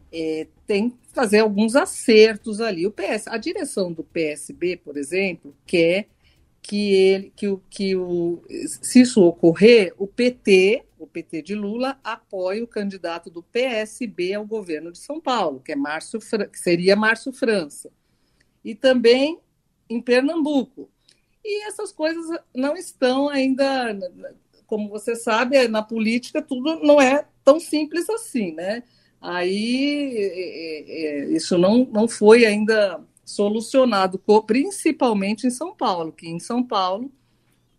é, 0.10 0.47
tem 0.65 0.91
que 0.91 0.95
fazer 1.13 1.39
alguns 1.39 1.76
acertos 1.76 2.62
ali. 2.62 2.88
O 2.88 2.91
PS, 2.91 3.28
a 3.28 3.36
direção 3.36 3.91
do 3.91 4.06
PSB, 4.06 4.78
por 4.78 4.95
exemplo, 4.95 5.54
quer 5.65 6.08
que 6.62 6.93
ele, 6.93 7.34
que 7.36 7.50
o, 7.50 7.62
que 7.69 7.93
o, 7.93 8.41
se 8.65 9.02
isso 9.02 9.21
ocorrer, 9.21 9.93
o 9.97 10.08
PT, 10.08 10.86
o 11.04 11.08
PT 11.08 11.42
de 11.42 11.56
Lula, 11.56 12.00
apoie 12.04 12.62
o 12.62 12.68
candidato 12.68 13.30
do 13.30 13.42
PSB 13.44 14.34
ao 14.34 14.46
governo 14.46 14.92
de 14.92 15.00
São 15.00 15.20
Paulo, 15.20 15.60
que 15.60 15.72
é 15.72 15.76
Márcio, 15.76 16.20
que 16.20 16.60
seria 16.60 16.96
Márcio 16.96 17.34
França, 17.34 17.92
e 18.64 18.76
também 18.76 19.40
em 19.90 20.02
Pernambuco. 20.02 20.90
E 21.44 21.66
essas 21.68 21.92
coisas 21.92 22.26
não 22.56 22.76
estão 22.76 23.28
ainda, 23.28 23.98
como 24.68 24.90
você 24.90 25.16
sabe, 25.16 25.68
na 25.68 25.82
política 25.82 26.42
tudo 26.42 26.76
não 26.84 27.02
é 27.02 27.26
tão 27.44 27.60
simples 27.60 28.10
assim, 28.10 28.52
né? 28.54 28.84
Aí 29.20 30.18
é, 30.18 30.90
é, 30.90 31.26
isso 31.32 31.58
não, 31.58 31.86
não 31.86 32.08
foi 32.08 32.46
ainda 32.46 33.04
solucionado, 33.26 34.22
principalmente 34.46 35.48
em 35.48 35.52
São 35.52 35.76
Paulo, 35.76 36.12
que 36.12 36.28
em 36.28 36.40
São 36.40 36.64
Paulo 36.64 37.12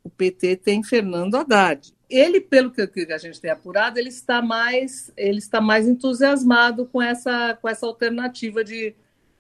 o 0.05 0.11
PT 0.11 0.57
tem 0.57 0.83
Fernando 0.83 1.37
Haddad. 1.37 1.93
Ele, 2.13 2.41
pelo 2.41 2.71
que 2.71 2.83
a 3.11 3.19
gente 3.19 3.41
tem 3.41 3.51
apurado, 3.51 3.99
ele 3.99 4.11
está 4.11 4.43
mais, 4.43 5.11
ele 5.17 5.39
está 5.39 5.61
mais 5.61 5.89
entusiasmado 5.89 6.85
com 6.87 7.01
essa, 7.01 7.59
com 7.61 7.69
essa 7.69 7.87
alternativa 7.87 8.63
de, 8.63 8.95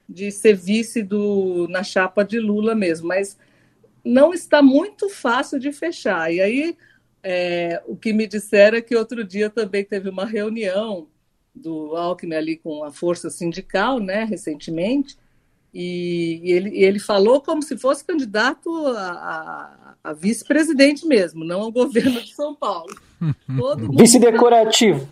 de 0.08 0.30
ser 0.30 0.54
vice 0.54 1.02
do, 1.02 1.68
na 1.68 1.82
chapa 1.82 2.24
de 2.24 2.38
Lula 2.38 2.74
mesmo, 2.74 3.08
mas 3.08 3.36
não 4.02 4.32
está 4.32 4.62
muito 4.62 5.08
fácil 5.08 5.58
de 5.58 5.70
fechar. 5.70 6.32
E 6.32 6.40
aí, 6.40 6.76
é, 7.22 7.82
o 7.86 7.94
que 7.94 8.12
me 8.12 8.26
disseram 8.26 8.78
é 8.78 8.82
que 8.82 8.96
outro 8.96 9.22
dia 9.22 9.50
também 9.50 9.84
teve 9.84 10.08
uma 10.08 10.24
reunião 10.24 11.08
do 11.54 11.94
Alckmin 11.94 12.34
ali 12.34 12.56
com 12.56 12.84
a 12.84 12.90
força 12.90 13.28
sindical, 13.28 14.00
né, 14.00 14.24
recentemente, 14.24 15.16
e, 15.74 16.40
ele, 16.44 16.82
ele 16.82 16.98
falou 16.98 17.40
como 17.40 17.62
se 17.62 17.78
fosse 17.78 18.04
candidato 18.04 18.70
a, 18.88 19.76
a 20.04 20.12
vice-presidente 20.12 21.06
mesmo, 21.06 21.44
não 21.44 21.62
ao 21.62 21.72
governo 21.72 22.20
de 22.20 22.34
São 22.34 22.54
Paulo. 22.54 22.92
Vice-decorativo. 23.96 25.08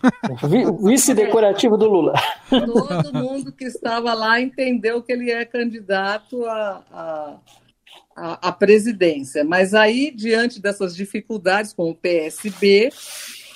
Vice-decorativo 0.82 1.76
do 1.76 1.88
Lula. 1.88 2.14
Todo 2.48 3.14
mundo 3.14 3.52
que 3.52 3.64
estava 3.64 4.12
lá 4.14 4.40
entendeu 4.40 5.00
que 5.00 5.12
ele 5.12 5.30
é 5.30 5.44
candidato 5.44 6.44
a, 6.44 6.84
a, 6.90 7.36
a, 8.16 8.48
a 8.48 8.52
presidência. 8.52 9.44
Mas 9.44 9.74
aí, 9.74 10.10
diante 10.10 10.60
dessas 10.60 10.96
dificuldades 10.96 11.72
com 11.72 11.90
o 11.90 11.94
PSB, 11.94 12.90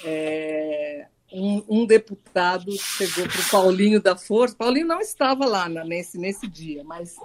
é, 0.05 1.07
um, 1.33 1.65
um 1.69 1.87
deputado 1.87 2.71
chegou 2.79 3.27
para 3.27 3.41
o 3.41 3.51
Paulinho 3.51 4.01
da 4.01 4.17
Força. 4.17 4.55
Paulinho 4.55 4.87
não 4.87 5.01
estava 5.01 5.47
lá 5.47 5.69
nesse, 5.69 6.17
nesse 6.17 6.47
dia, 6.47 6.85
mas 6.85 7.17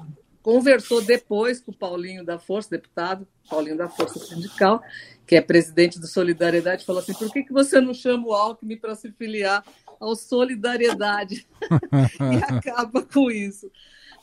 conversou 0.49 0.99
depois 0.99 1.61
com 1.61 1.69
o 1.69 1.75
Paulinho 1.75 2.25
da 2.25 2.39
Força, 2.39 2.71
deputado 2.71 3.27
Paulinho 3.47 3.77
da 3.77 3.87
Força 3.87 4.17
Sindical, 4.17 4.81
que 5.27 5.35
é 5.35 5.41
presidente 5.41 5.99
do 5.99 6.07
Solidariedade, 6.07 6.85
falou 6.85 7.03
assim: 7.03 7.13
por 7.13 7.31
que, 7.31 7.43
que 7.43 7.53
você 7.53 7.79
não 7.79 7.93
chama 7.93 8.29
o 8.29 8.33
Alckmin 8.33 8.77
para 8.77 8.95
se 8.95 9.11
filiar 9.11 9.63
ao 9.99 10.15
Solidariedade? 10.15 11.45
e 12.33 12.37
acaba 12.51 13.03
com 13.03 13.29
isso. 13.29 13.71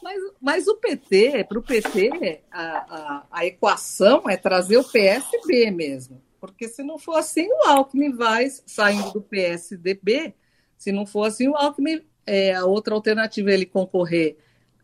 Mas, 0.03 0.21
mas 0.41 0.67
o 0.67 0.75
PT, 0.75 1.45
para 1.45 1.59
o 1.61 1.62
PT, 1.62 2.43
a, 2.51 2.61
a, 2.61 3.27
a 3.31 3.47
equação 3.47 4.29
é 4.29 4.37
trazer 4.37 4.79
o 4.79 4.85
PSB 4.85 5.71
mesmo 5.71 6.21
porque 6.39 6.69
se 6.69 6.83
não 6.83 6.97
for 6.97 7.17
assim, 7.17 7.49
o 7.49 7.69
Alckmin 7.69 8.15
vai 8.15 8.47
saindo 8.67 9.11
do 9.11 9.21
PSDB. 9.21 10.33
Se 10.77 10.93
não 10.93 11.05
for 11.05 11.25
assim, 11.25 11.49
o 11.49 11.57
Alckmin, 11.57 12.05
é, 12.25 12.55
a 12.55 12.65
outra 12.65 12.95
alternativa 12.95 13.51
é 13.51 13.55
ele 13.55 13.67
concorrer 13.67 14.37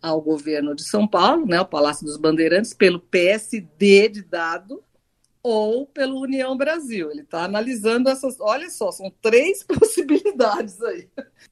ao 0.03 0.21
governo 0.21 0.75
de 0.75 0.83
São 0.83 1.07
Paulo, 1.07 1.47
né, 1.47 1.61
o 1.61 1.67
Palácio 1.67 2.05
dos 2.05 2.17
Bandeirantes, 2.17 2.75
pelo 2.75 2.99
PSD 2.99 4.09
de 4.09 4.23
dado 4.23 4.83
ou 5.43 5.87
pelo 5.87 6.21
União 6.21 6.57
Brasil. 6.57 7.11
Ele 7.11 7.23
está 7.23 7.45
analisando 7.45 8.09
essas. 8.09 8.39
Olha 8.41 8.69
só, 8.69 8.91
são 8.91 9.13
três 9.23 9.63
possibilidades 9.65 10.81
aí. 10.83 11.09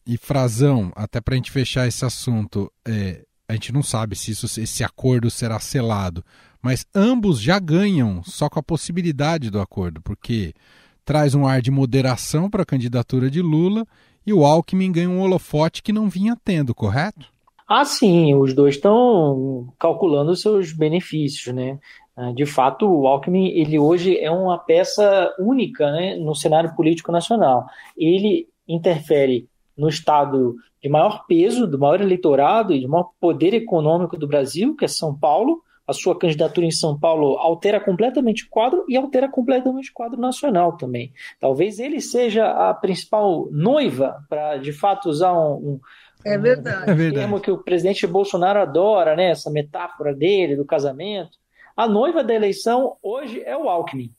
E 0.06 0.16
Frazão, 0.16 0.92
até 0.94 1.20
para 1.20 1.34
a 1.34 1.36
gente 1.36 1.50
fechar 1.50 1.86
esse 1.86 2.04
assunto, 2.04 2.70
é, 2.86 3.24
a 3.48 3.52
gente 3.52 3.72
não 3.72 3.82
sabe 3.82 4.16
se 4.16 4.32
isso, 4.32 4.46
esse 4.60 4.84
acordo 4.84 5.30
será 5.30 5.58
selado, 5.58 6.24
mas 6.62 6.86
ambos 6.94 7.40
já 7.40 7.58
ganham 7.58 8.22
só 8.22 8.48
com 8.48 8.58
a 8.58 8.62
possibilidade 8.62 9.50
do 9.50 9.60
acordo, 9.60 10.00
porque 10.02 10.54
traz 11.04 11.34
um 11.34 11.46
ar 11.46 11.60
de 11.60 11.70
moderação 11.70 12.48
para 12.48 12.62
a 12.62 12.66
candidatura 12.66 13.30
de 13.30 13.42
Lula 13.42 13.86
e 14.24 14.32
o 14.32 14.44
Alckmin 14.44 14.92
ganha 14.92 15.10
um 15.10 15.20
holofote 15.20 15.82
que 15.82 15.92
não 15.92 16.08
vinha 16.08 16.36
tendo, 16.44 16.74
correto? 16.74 17.26
Ah, 17.72 17.84
sim, 17.84 18.34
os 18.34 18.52
dois 18.52 18.74
estão 18.74 19.72
calculando 19.78 20.34
seus 20.34 20.72
benefícios, 20.72 21.54
né? 21.54 21.78
Ah, 22.16 22.32
de 22.32 22.44
fato, 22.44 22.84
o 22.84 23.06
Alckmin, 23.06 23.46
ele 23.50 23.78
hoje 23.78 24.18
é 24.18 24.28
uma 24.28 24.58
peça 24.58 25.32
única 25.38 25.88
né, 25.92 26.16
no 26.16 26.34
cenário 26.34 26.74
político 26.74 27.12
nacional. 27.12 27.66
Ele 27.96 28.48
interfere 28.66 29.48
no 29.78 29.88
estado 29.88 30.56
de 30.82 30.88
maior 30.88 31.24
peso, 31.28 31.64
do 31.64 31.78
maior 31.78 32.00
eleitorado 32.00 32.74
e 32.74 32.80
de 32.80 32.88
maior 32.88 33.12
poder 33.20 33.54
econômico 33.54 34.16
do 34.16 34.26
Brasil, 34.26 34.74
que 34.74 34.84
é 34.84 34.88
São 34.88 35.16
Paulo, 35.16 35.62
a 35.90 35.92
sua 35.92 36.16
candidatura 36.16 36.66
em 36.66 36.70
São 36.70 36.96
Paulo 36.96 37.36
altera 37.38 37.80
completamente 37.80 38.44
o 38.44 38.48
quadro 38.48 38.84
e 38.88 38.96
altera 38.96 39.28
completamente 39.28 39.90
o 39.90 39.92
quadro 39.92 40.20
nacional 40.20 40.76
também. 40.76 41.12
Talvez 41.40 41.80
ele 41.80 42.00
seja 42.00 42.46
a 42.46 42.72
principal 42.72 43.48
noiva 43.50 44.24
para, 44.28 44.56
de 44.56 44.72
fato, 44.72 45.08
usar 45.08 45.32
um, 45.32 45.54
um 45.54 45.80
é 46.24 46.38
verdade. 46.38 46.90
Um 46.90 47.08
é 47.08 47.12
termo 47.12 47.40
que 47.40 47.50
o 47.50 47.58
presidente 47.58 48.06
Bolsonaro 48.06 48.60
adora, 48.60 49.16
né? 49.16 49.30
Essa 49.30 49.50
metáfora 49.50 50.14
dele, 50.14 50.56
do 50.56 50.64
casamento. 50.64 51.38
A 51.76 51.88
noiva 51.88 52.22
da 52.22 52.34
eleição 52.34 52.96
hoje 53.02 53.42
é 53.44 53.56
o 53.56 53.68
Alckmin. 53.68 54.12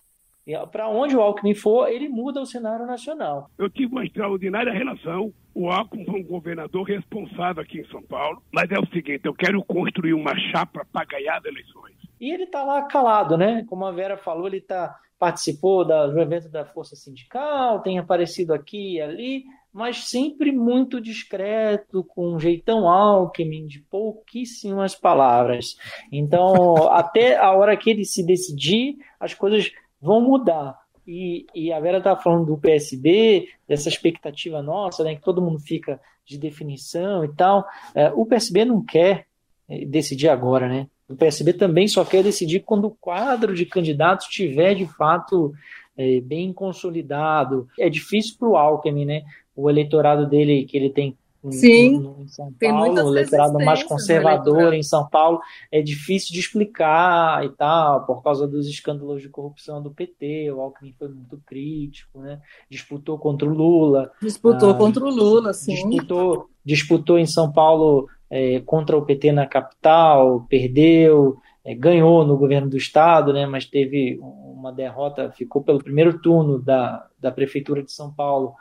Para 0.72 0.90
onde 0.90 1.16
o 1.16 1.22
Alckmin 1.22 1.54
for, 1.54 1.88
ele 1.88 2.10
muda 2.10 2.42
o 2.42 2.46
cenário 2.46 2.86
nacional. 2.86 3.50
Eu 3.58 3.70
tive 3.70 3.92
uma 3.92 4.04
extraordinária 4.04 4.74
relação. 4.74 5.32
O 5.54 5.70
Alckmin 5.70 6.06
foi 6.06 6.22
um 6.22 6.26
governador 6.26 6.84
responsável 6.84 7.62
aqui 7.62 7.80
em 7.80 7.86
São 7.86 8.02
Paulo. 8.02 8.42
Mas 8.52 8.70
é 8.72 8.80
o 8.80 8.88
seguinte: 8.88 9.22
eu 9.26 9.34
quero 9.34 9.64
construir 9.64 10.14
uma 10.14 10.36
chapa 10.52 10.86
para 10.92 11.06
ganhar 11.06 11.38
as 11.38 11.46
eleições. 11.46 11.96
E 12.20 12.32
ele 12.32 12.44
está 12.44 12.64
lá 12.64 12.84
calado, 12.84 13.38
né? 13.38 13.66
Como 13.68 13.86
a 13.86 13.92
Vera 13.92 14.18
falou, 14.18 14.48
ele 14.48 14.62
tá, 14.62 14.96
participou 15.18 15.86
da, 15.86 16.08
do 16.08 16.20
evento 16.20 16.50
da 16.50 16.66
Força 16.66 16.96
Sindical, 16.96 17.82
tem 17.82 18.00
aparecido 18.00 18.54
aqui 18.54 18.96
e 18.96 19.02
ali, 19.02 19.44
mas 19.74 20.10
sempre 20.10 20.52
muito 20.52 21.00
discreto, 21.00 22.04
com 22.04 22.36
um 22.36 22.40
jeitão 22.40 22.90
Alckmin, 22.90 23.68
de 23.68 23.80
pouquíssimas 23.80 24.96
palavras. 24.96 25.78
Então, 26.12 26.76
até 26.92 27.38
a 27.38 27.52
hora 27.52 27.78
que 27.78 27.90
ele 27.90 28.04
se 28.04 28.26
decidir, 28.26 28.98
as 29.20 29.34
coisas 29.34 29.72
vão 30.02 30.22
mudar. 30.22 30.78
E, 31.08 31.46
e 31.56 31.72
a 31.72 31.80
Vera 31.80 31.98
está 31.98 32.16
falando 32.16 32.46
do 32.46 32.58
PSB, 32.58 33.48
dessa 33.68 33.90
expectativa 33.90 34.62
nossa, 34.62 35.04
né, 35.04 35.16
que 35.16 35.22
todo 35.22 35.42
mundo 35.42 35.60
fica 35.60 36.00
de 36.26 36.38
definição 36.38 37.24
e 37.26 37.34
tal. 37.34 37.66
É, 37.96 38.12
o 38.14 38.26
PSB 38.26 38.66
não 38.66 38.84
quer 38.84 39.26
é, 39.68 39.86
decidir 39.86 40.30
agora, 40.30 40.68
né? 40.68 40.88
O 41.10 41.16
PSB 41.16 41.54
também 41.54 41.88
só 41.88 42.06
quer 42.06 42.24
decidir 42.24 42.62
quando 42.62 42.86
o 42.86 42.96
quadro 42.96 43.54
de 43.54 43.66
candidatos 43.66 44.28
estiver 44.28 44.76
de 44.76 44.86
fato 44.86 45.54
é, 45.98 46.22
bem 46.22 46.54
consolidado. 46.54 47.68
É 47.78 47.90
difícil 47.90 48.38
para 48.40 48.48
o 48.48 48.56
Alckmin, 48.56 49.06
né? 49.06 49.24
O 49.56 49.70
eleitorado 49.70 50.28
dele, 50.28 50.66
que 50.66 50.78
ele 50.78 50.90
tem 50.90 51.18
Sim, 51.50 52.14
em 52.20 52.28
São 52.28 52.54
Paulo, 52.54 53.04
o 53.04 53.10
eleitorado 53.10 53.58
mais 53.66 53.82
conservador 53.82 54.76
em 54.76 54.84
São 54.84 55.08
Paulo, 55.10 55.40
é 55.72 55.82
difícil 55.82 56.32
de 56.34 56.40
explicar 56.40 57.44
e 57.44 57.50
tal, 57.50 58.06
por 58.06 58.22
causa 58.22 58.48
dos 58.48 58.68
escândalos 58.68 59.24
de 59.24 59.30
corrupção 59.30 59.82
do 59.82 59.90
PT, 59.90 60.52
o 60.52 60.62
Alckmin 60.62 60.94
foi 60.94 61.08
muito 61.08 61.42
crítico, 61.44 62.20
né? 62.20 62.40
disputou 62.70 63.18
contra 63.18 63.50
o 63.50 63.54
Lula. 63.54 64.12
Disputou 64.22 64.70
ah, 64.70 64.74
contra 64.76 65.04
o 65.04 65.10
Lula, 65.10 65.52
sim. 65.52 65.74
Disputou, 65.74 66.48
disputou 66.64 67.18
em 67.18 67.26
São 67.26 67.52
Paulo 67.52 68.08
é, 68.30 68.60
contra 68.60 68.96
o 68.96 69.02
PT 69.02 69.32
na 69.32 69.48
capital, 69.48 70.46
perdeu, 70.48 71.38
é, 71.66 71.74
ganhou 71.74 72.24
no 72.24 72.38
governo 72.38 72.70
do 72.70 72.78
estado, 72.78 73.34
né? 73.34 73.48
mas 73.48 73.66
teve 73.66 74.20
uma 74.22 74.72
derrota, 74.72 75.32
ficou 75.32 75.64
pelo 75.64 75.84
primeiro 75.84 76.20
turno 76.20 76.60
da, 76.60 77.08
da 77.20 77.32
Prefeitura 77.32 77.82
de 77.82 77.92
São 77.92 78.14
Paulo, 78.14 78.54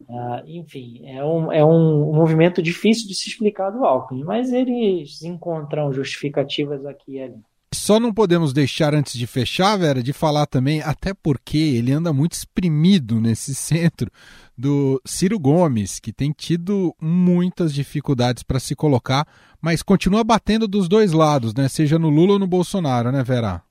Uh, 0.00 0.42
enfim, 0.46 1.02
é 1.04 1.24
um, 1.24 1.52
é 1.52 1.64
um 1.64 2.12
movimento 2.14 2.62
difícil 2.62 3.08
de 3.08 3.14
se 3.14 3.28
explicar 3.28 3.70
do 3.70 3.84
Alckmin, 3.84 4.24
mas 4.24 4.52
eles 4.52 5.22
encontram 5.22 5.92
justificativas 5.92 6.86
aqui 6.86 7.16
e 7.16 7.20
ali. 7.20 7.42
Só 7.74 8.00
não 8.00 8.14
podemos 8.14 8.54
deixar, 8.54 8.94
antes 8.94 9.18
de 9.18 9.26
fechar, 9.26 9.76
Vera, 9.76 10.02
de 10.02 10.14
falar 10.14 10.46
também, 10.46 10.80
até 10.80 11.12
porque 11.12 11.58
ele 11.58 11.92
anda 11.92 12.12
muito 12.12 12.32
exprimido 12.32 13.20
nesse 13.20 13.52
centro, 13.56 14.10
do 14.56 15.00
Ciro 15.04 15.38
Gomes, 15.38 16.00
que 16.00 16.12
tem 16.12 16.32
tido 16.32 16.94
muitas 17.00 17.72
dificuldades 17.72 18.42
para 18.42 18.58
se 18.58 18.74
colocar, 18.74 19.26
mas 19.60 19.82
continua 19.82 20.24
batendo 20.24 20.66
dos 20.66 20.88
dois 20.88 21.12
lados, 21.12 21.54
né? 21.54 21.68
Seja 21.68 21.98
no 21.98 22.08
Lula 22.08 22.32
ou 22.32 22.38
no 22.38 22.46
Bolsonaro, 22.46 23.12
né, 23.12 23.22
Vera? 23.22 23.62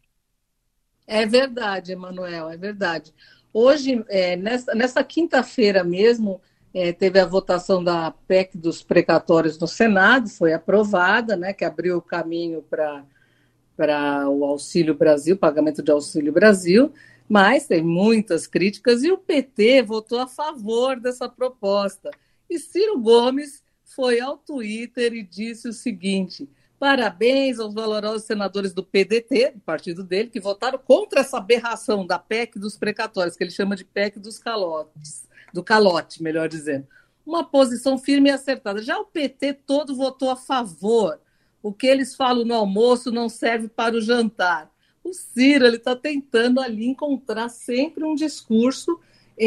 É 1.06 1.26
verdade, 1.26 1.94
Emanuel, 1.94 2.50
é 2.50 2.58
verdade. 2.58 3.14
Hoje, 3.60 4.06
é, 4.08 4.36
nessa, 4.36 4.76
nessa 4.76 5.04
quinta-feira 5.04 5.84
mesmo, 5.84 6.40
é, 6.72 6.94
teve 6.94 7.20
a 7.20 7.26
votação 7.26 7.84
da 7.84 8.12
PEC 8.12 8.56
dos 8.56 8.84
precatórios 8.84 9.58
no 9.58 9.68
Senado, 9.68 10.30
foi 10.30 10.54
aprovada, 10.54 11.36
né, 11.36 11.54
que 11.54 11.66
abriu 11.66 11.98
o 11.98 12.02
caminho 12.02 12.62
para 12.62 14.30
o 14.30 14.46
Auxílio 14.46 14.94
Brasil, 14.94 15.36
pagamento 15.36 15.82
de 15.82 15.90
Auxílio 15.90 16.32
Brasil, 16.32 16.94
mas 17.28 17.66
tem 17.66 17.82
muitas 17.82 18.46
críticas 18.46 19.04
e 19.04 19.12
o 19.12 19.18
PT 19.18 19.82
votou 19.82 20.20
a 20.20 20.28
favor 20.28 21.00
dessa 21.00 21.28
proposta. 21.28 22.12
E 22.48 22.60
Ciro 22.60 23.00
Gomes 23.00 23.64
foi 23.84 24.20
ao 24.20 24.38
Twitter 24.38 25.16
e 25.16 25.24
disse 25.24 25.68
o 25.68 25.74
seguinte: 25.74 26.48
Parabéns 26.80 27.60
aos 27.60 27.74
valorosos 27.74 28.24
senadores 28.24 28.72
do 28.72 28.84
PDT, 28.84 29.54
do 29.56 29.60
partido 29.62 30.04
dele, 30.04 30.30
que 30.30 30.40
votaram 30.40 30.78
contra 30.78 31.22
essa 31.22 31.38
aberração 31.38 32.06
da 32.06 32.20
PEC 32.20 32.60
dos 32.60 32.78
precatórios, 32.78 33.36
que 33.36 33.44
ele 33.44 33.52
chama 33.52 33.76
de 33.76 33.84
PEC 33.84 34.20
dos 34.20 34.38
calotes, 34.38 35.28
do 35.52 35.64
calote, 35.64 36.22
melhor 36.22 36.48
dizendo. 36.48 36.88
Uma 37.26 37.44
posição 37.44 37.98
firme 37.98 38.30
e 38.30 38.32
acertada. 38.32 38.82
Já 38.82 39.00
o 39.00 39.06
PT 39.06 39.54
todo 39.66 39.96
votou 39.96 40.30
a 40.30 40.36
favor. 40.36 41.20
O 41.64 41.74
que 41.74 41.88
eles 41.88 42.16
falam 42.16 42.46
no 42.46 42.54
almoço 42.54 43.12
não 43.12 43.28
serve 43.28 43.68
para 43.68 43.96
o 43.96 44.02
jantar. 44.02 44.72
O 45.04 45.14
Ciro 45.14 45.66
ele 45.66 45.78
está 45.78 45.96
tentando 45.96 46.62
ali 46.62 46.86
encontrar 46.86 47.50
sempre 47.50 48.04
um 48.04 48.14
discurso, 48.14 49.00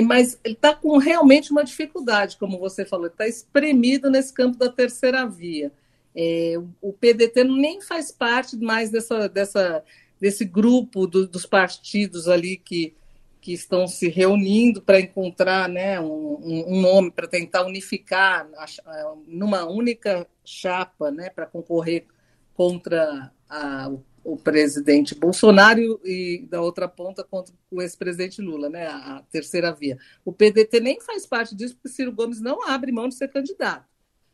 mas 0.05 0.39
ele 0.43 0.55
está 0.55 0.75
com 0.75 0.99
realmente 0.99 1.53
uma 1.53 1.63
dificuldade, 1.63 2.37
como 2.39 2.59
você 2.59 2.85
falou, 2.85 3.07
está 3.07 3.29
espremido 3.29 4.11
nesse 4.11 4.33
campo 4.33 4.59
da 4.59 4.69
terceira 4.69 5.25
via. 5.27 5.71
É, 6.15 6.55
o 6.81 6.93
PDT 6.93 7.45
nem 7.45 7.81
faz 7.81 8.11
parte 8.11 8.57
mais 8.57 8.91
dessa, 8.91 9.29
dessa, 9.29 9.85
desse 10.21 10.45
grupo 10.45 11.07
do, 11.07 11.27
dos 11.27 11.47
partidos 11.47 12.29
ali 12.29 12.57
que, 12.57 12.95
que 13.41 13.53
estão 13.53 13.87
se 13.87 14.09
reunindo 14.09 14.83
para 14.83 15.01
encontrar 15.01 15.69
né, 15.69 16.01
um, 16.01 16.41
um 16.43 16.81
nome 16.81 17.11
para 17.11 17.29
tentar 17.29 17.65
unificar 17.65 18.49
a, 18.57 19.15
numa 19.27 19.65
única 19.65 20.27
chapa 20.45 21.11
né, 21.11 21.31
para 21.31 21.47
concorrer 21.47 22.07
contra 22.55 23.33
a, 23.49 23.91
o, 24.25 24.37
presidente 24.37 25.15
Bolsonaro 25.15 26.01
e 26.05 26.45
da 26.51 26.61
outra 26.61 26.89
ponta 26.89 27.23
contra 27.23 27.55
o 27.71 27.81
ex-presidente 27.81 28.43
Lula, 28.43 28.69
né, 28.69 28.89
a 28.89 29.23
terceira 29.31 29.73
via. 29.73 29.97
O 30.25 30.33
PDT 30.33 30.81
nem 30.81 31.01
faz 31.01 31.25
parte 31.25 31.55
disso 31.55 31.77
porque 31.77 31.89
Ciro 31.89 32.13
Gomes 32.13 32.41
não 32.41 32.69
abre 32.69 32.91
mão 32.91 33.09
de 33.09 33.15
ser 33.15 33.29
candidato 33.29 33.90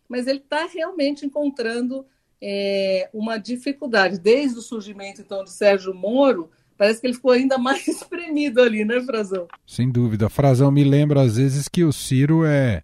mas 0.08 0.26
ele 0.26 0.38
está 0.38 0.66
realmente 0.66 1.24
encontrando 1.24 2.06
é, 2.42 3.08
uma 3.12 3.38
dificuldade. 3.38 4.18
Desde 4.18 4.58
o 4.58 4.62
surgimento, 4.62 5.20
então, 5.20 5.44
de 5.44 5.50
Sérgio 5.50 5.94
Moro, 5.94 6.50
parece 6.76 7.00
que 7.00 7.06
ele 7.06 7.14
ficou 7.14 7.32
ainda 7.32 7.56
mais 7.58 7.86
espremido 7.86 8.60
ali, 8.60 8.84
né, 8.84 9.00
Frazão? 9.02 9.46
Sem 9.66 9.90
dúvida. 9.90 10.28
Frazão 10.28 10.70
me 10.70 10.84
lembra, 10.84 11.22
às 11.22 11.36
vezes, 11.36 11.68
que 11.68 11.84
o 11.84 11.92
Ciro 11.92 12.44
é 12.44 12.82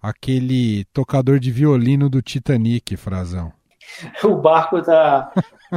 aquele 0.00 0.84
tocador 0.92 1.38
de 1.38 1.50
violino 1.50 2.08
do 2.08 2.20
Titanic, 2.20 2.96
Frazão. 2.96 3.52
O 4.24 4.36
barco 4.36 4.78
está 4.78 5.30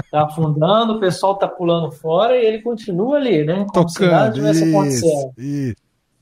tá 0.10 0.24
afundando, 0.24 0.94
o 0.94 1.00
pessoal 1.00 1.34
está 1.34 1.48
pulando 1.48 1.92
fora 1.92 2.38
e 2.38 2.46
ele 2.46 2.62
continua 2.62 3.18
ali, 3.18 3.44
né? 3.44 3.66
Como 3.70 3.86
Tocando, 3.86 3.92
se 3.92 4.08
nada 4.08 4.32
tivesse 4.34 4.64
acontecendo. 4.64 5.34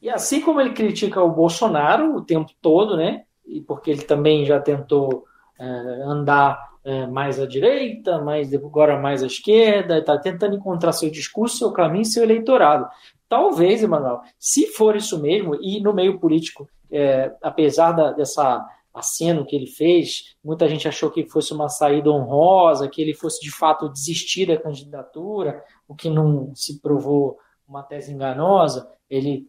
E 0.02 0.10
assim 0.10 0.42
como 0.42 0.60
ele 0.62 0.72
critica 0.72 1.22
o 1.22 1.32
Bolsonaro 1.32 2.16
o 2.16 2.22
tempo 2.22 2.52
todo, 2.62 2.98
né? 2.98 3.24
E 3.48 3.62
porque 3.62 3.92
ele 3.92 4.04
também 4.04 4.46
já 4.46 4.60
tentou 4.60 5.26
é, 5.60 5.66
andar 6.04 6.76
é, 6.84 7.08
mais 7.08 7.40
à 7.40 7.46
direita, 7.46 8.22
mais 8.22 8.54
agora 8.54 9.00
mais 9.00 9.24
à 9.24 9.28
esquerda, 9.28 10.00
está 10.00 10.18
tentando 10.18 10.56
encontrar 10.56 10.92
seu 10.92 11.10
discurso, 11.10 11.58
seu 11.58 11.72
caminho, 11.72 12.06
seu 12.06 12.24
eleitorado. 12.24 12.88
Talvez, 13.28 13.82
Emanuel, 13.82 14.22
se 14.38 14.68
for 14.68 14.96
isso 14.96 15.20
mesmo, 15.20 15.56
e 15.56 15.82
no 15.82 15.94
meio 15.94 16.20
político, 16.20 16.70
é, 16.92 17.36
apesar 17.42 17.92
da, 17.92 18.12
dessa 18.12 18.66
aceno 18.94 19.46
que 19.46 19.56
ele 19.56 19.68
fez, 19.68 20.36
muita 20.44 20.70
gente 20.70 20.88
achou 20.88 21.12
que 21.12 21.26
fosse 21.26 21.52
uma 21.54 21.68
saída 21.68 22.10
honrosa, 22.10 22.88
que 22.88 23.02
ele 23.02 23.14
fosse 23.14 23.42
de 23.42 23.52
fato 23.52 23.90
desistir 23.90 24.46
da 24.46 24.58
candidatura, 24.58 25.62
o 25.88 25.94
que 25.94 26.10
não 26.10 26.56
se 26.56 26.80
provou 26.80 27.38
uma 27.68 27.84
tese 27.84 28.14
enganosa. 28.14 28.90
Ele 29.10 29.48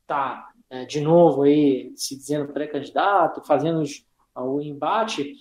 está 0.00 0.48
de 0.84 1.00
novo 1.00 1.42
aí 1.42 1.92
se 1.96 2.16
dizendo 2.16 2.52
pré-candidato, 2.52 3.42
fazendo 3.46 3.82
o 4.34 4.60
embate. 4.60 5.34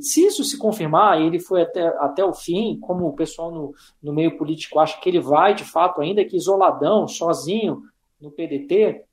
Se 0.00 0.24
isso 0.24 0.42
se 0.44 0.56
confirmar, 0.56 1.20
ele 1.20 1.38
foi 1.38 1.62
até, 1.62 1.86
até 1.98 2.24
o 2.24 2.32
fim, 2.32 2.78
como 2.80 3.06
o 3.06 3.14
pessoal 3.14 3.50
no, 3.50 3.74
no 4.02 4.12
meio 4.12 4.38
político 4.38 4.78
acha 4.78 4.98
que 5.00 5.08
ele 5.08 5.20
vai, 5.20 5.54
de 5.54 5.64
fato, 5.64 6.00
ainda 6.00 6.24
que 6.24 6.36
isoladão, 6.36 7.06
sozinho 7.06 7.82
no 8.20 8.30
PDT, 8.30 9.04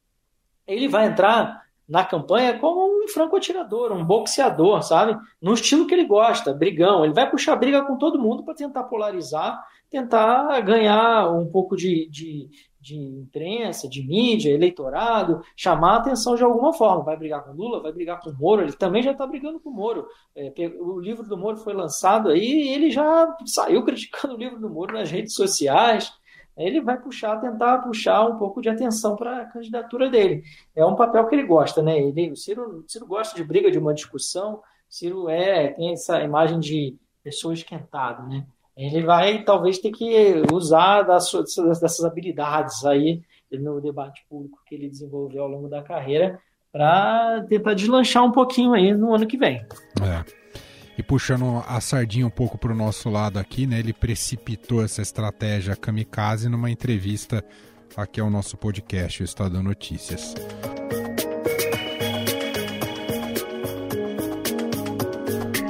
ele 0.66 0.88
vai 0.88 1.08
entrar 1.08 1.66
na 1.88 2.04
campanha 2.04 2.58
como 2.58 3.04
um 3.04 3.08
franco-atirador, 3.08 3.92
um 3.92 4.04
boxeador, 4.04 4.82
sabe? 4.82 5.16
No 5.40 5.54
estilo 5.54 5.86
que 5.86 5.94
ele 5.94 6.06
gosta, 6.06 6.54
brigão. 6.54 7.06
Ele 7.06 7.14
vai 7.14 7.30
puxar 7.30 7.56
briga 7.56 7.84
com 7.84 7.98
todo 7.98 8.20
mundo 8.20 8.44
para 8.44 8.56
tentar 8.56 8.86
polarizar, 8.86 9.64
tentar 9.90 10.60
ganhar 10.62 11.30
um 11.32 11.46
pouco 11.46 11.76
de, 11.76 12.10
de, 12.10 12.50
de 12.86 12.96
imprensa, 12.96 13.90
de 13.90 14.06
mídia, 14.06 14.52
eleitorado, 14.52 15.42
chamar 15.56 15.94
a 15.94 15.98
atenção 15.98 16.36
de 16.36 16.44
alguma 16.44 16.72
forma. 16.72 17.04
Vai 17.04 17.18
brigar 17.18 17.44
com 17.44 17.52
Lula, 17.52 17.82
vai 17.82 17.92
brigar 17.92 18.22
com 18.22 18.32
Moro, 18.32 18.62
ele 18.62 18.74
também 18.74 19.02
já 19.02 19.12
está 19.12 19.26
brigando 19.26 19.60
com 19.60 19.72
Moro. 19.72 20.08
É, 20.36 20.54
o 20.80 21.00
livro 21.00 21.28
do 21.28 21.36
Moro 21.36 21.58
foi 21.58 21.74
lançado 21.74 22.30
aí 22.30 22.46
e 22.46 22.70
ele 22.70 22.92
já 22.92 23.36
saiu 23.48 23.84
criticando 23.84 24.36
o 24.36 24.38
livro 24.38 24.60
do 24.60 24.70
Moro 24.70 24.94
nas 24.94 25.10
redes 25.10 25.34
sociais. 25.34 26.14
Ele 26.56 26.80
vai 26.80 27.02
puxar, 27.02 27.42
tentar 27.42 27.80
puxar 27.80 28.24
um 28.28 28.38
pouco 28.38 28.62
de 28.62 28.70
atenção 28.70 29.16
para 29.16 29.42
a 29.42 29.46
candidatura 29.46 30.08
dele. 30.08 30.44
É 30.76 30.86
um 30.86 30.96
papel 30.96 31.28
que 31.28 31.36
ele 31.36 31.44
gosta, 31.44 31.82
né? 31.82 31.98
Ele, 32.00 32.32
o 32.32 32.36
Ciro, 32.36 32.82
o 32.82 32.86
Ciro 32.88 33.08
gosta 33.08 33.36
de 33.36 33.44
briga, 33.44 33.72
de 33.72 33.80
uma 33.80 33.96
discussão. 33.96 34.58
O 34.58 34.62
Ciro 34.88 35.28
é, 35.28 35.70
tem 35.70 35.92
essa 35.92 36.22
imagem 36.22 36.60
de 36.60 36.96
pessoa 37.24 37.54
esquentada, 37.54 38.22
né? 38.24 38.46
Ele 38.78 39.04
vai 39.04 39.44
talvez 39.44 39.80
ter 39.80 39.92
que 39.92 40.44
usar 40.52 41.04
das, 41.04 41.32
dessas 41.32 42.04
habilidades 42.04 42.84
aí 42.86 43.22
no 43.52 43.80
debate 43.80 44.26
público 44.30 44.60
que 44.66 44.76
ele 44.76 44.90
desenvolveu 44.90 45.44
ao 45.44 45.50
longo 45.50 45.70
da 45.70 45.82
carreira 45.82 46.40
para 46.72 47.46
tentar 47.48 47.74
deslanchar 47.74 48.24
um 48.24 48.32
pouquinho 48.32 48.74
aí 48.74 48.94
no 48.94 49.16
ano 49.16 49.26
que 49.26 49.38
vem. 49.38 49.66
É. 50.02 50.26
E 50.98 51.04
puxando 51.04 51.64
a 51.68 51.80
sardinha 51.80 52.28
um 52.28 52.30
pouco 52.30 52.58
para 52.58 52.72
o 52.72 52.76
nosso 52.76 53.10
lado 53.10 53.38
aqui, 53.38 53.66
né? 53.66 53.80
Ele 53.80 53.94
precipitou 53.94 54.84
essa 54.84 55.02
estratégia 55.02 55.76
kamikaze 55.76 56.50
numa 56.50 56.70
entrevista 56.70 57.44
aqui 57.96 58.20
ao 58.20 58.30
nosso 58.30 58.58
podcast, 58.58 59.22
o 59.22 59.26
Estado 59.26 59.62
Notícias. 59.64 60.36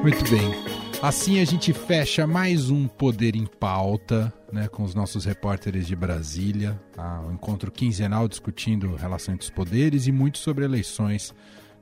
Muito 0.02 0.24
bem. 0.30 0.75
Assim 1.02 1.40
a 1.40 1.46
gente 1.46 1.72
fecha 1.72 2.26
mais 2.26 2.70
um 2.70 2.88
Poder 2.88 3.36
em 3.36 3.46
Pauta 3.46 4.34
né, 4.52 4.68
com 4.68 4.84
os 4.84 4.96
nossos 4.96 5.26
repórteres 5.26 5.86
de 5.86 5.96
Brasília, 5.96 6.82
tá? 6.94 7.22
um 7.22 7.34
encontro 7.34 7.72
quinzenal 7.72 8.28
discutindo 8.28 8.96
relação 8.96 9.34
entre 9.34 9.44
os 9.44 9.50
poderes 9.50 10.08
e 10.08 10.12
muito 10.12 10.38
sobre 10.38 10.66
eleições, 10.66 11.36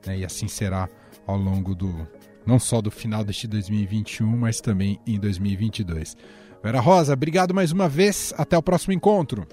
né, 0.04 0.18
e 0.18 0.24
assim 0.24 0.48
será 0.48 0.88
ao 1.26 1.36
longo 1.36 1.74
do 1.74 2.06
não 2.44 2.58
só 2.58 2.82
do 2.82 2.90
final 2.90 3.24
deste 3.24 3.46
2021, 3.46 4.26
mas 4.36 4.60
também 4.60 5.00
em 5.06 5.18
2022. 5.18 6.16
Vera 6.62 6.80
Rosa, 6.80 7.14
obrigado 7.14 7.54
mais 7.54 7.72
uma 7.72 7.88
vez, 7.88 8.34
até 8.36 8.58
o 8.58 8.62
próximo 8.62 8.92
encontro. 8.92 9.46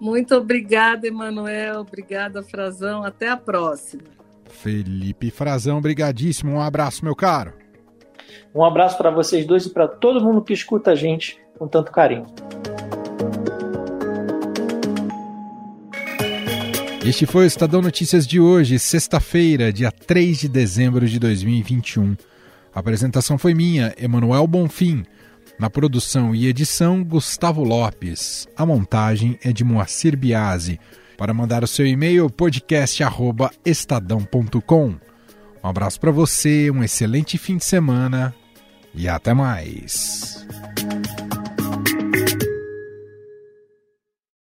Muito 0.00 0.34
obrigada, 0.34 1.06
Emanuel, 1.06 1.80
obrigada, 1.80 2.42
Frazão, 2.42 3.02
até 3.02 3.28
a 3.28 3.36
próxima. 3.36 4.02
Felipe 4.48 5.30
Frazão, 5.30 5.80
brigadíssimo, 5.80 6.52
um 6.52 6.60
abraço, 6.60 7.04
meu 7.04 7.16
caro. 7.16 7.61
Um 8.54 8.64
abraço 8.64 8.96
para 8.96 9.10
vocês 9.10 9.46
dois 9.46 9.66
e 9.66 9.70
para 9.70 9.88
todo 9.88 10.22
mundo 10.22 10.42
que 10.42 10.52
escuta 10.52 10.92
a 10.92 10.94
gente 10.94 11.38
com 11.58 11.66
tanto 11.66 11.92
carinho. 11.92 12.26
Este 17.04 17.26
foi 17.26 17.44
o 17.44 17.46
Estadão 17.46 17.82
Notícias 17.82 18.26
de 18.26 18.38
hoje, 18.38 18.78
sexta-feira, 18.78 19.72
dia 19.72 19.90
3 19.90 20.38
de 20.38 20.48
dezembro 20.48 21.08
de 21.08 21.18
2021. 21.18 22.16
A 22.72 22.78
apresentação 22.78 23.36
foi 23.36 23.54
minha, 23.54 23.92
Emanuel 23.98 24.46
Bonfim. 24.46 25.02
Na 25.58 25.68
produção 25.68 26.32
e 26.32 26.46
edição, 26.46 27.02
Gustavo 27.02 27.64
Lopes. 27.64 28.46
A 28.56 28.64
montagem 28.64 29.36
é 29.42 29.52
de 29.52 29.64
Moacir 29.64 30.16
Biasi. 30.16 30.78
Para 31.18 31.34
mandar 31.34 31.64
o 31.64 31.66
seu 31.66 31.84
e-mail, 31.86 32.30
podcast.estadão.com. 32.30 35.11
Um 35.62 35.68
abraço 35.68 36.00
para 36.00 36.10
você, 36.10 36.70
um 36.70 36.82
excelente 36.82 37.38
fim 37.38 37.56
de 37.56 37.64
semana 37.64 38.34
e 38.94 39.08
até 39.08 39.32
mais. 39.32 40.46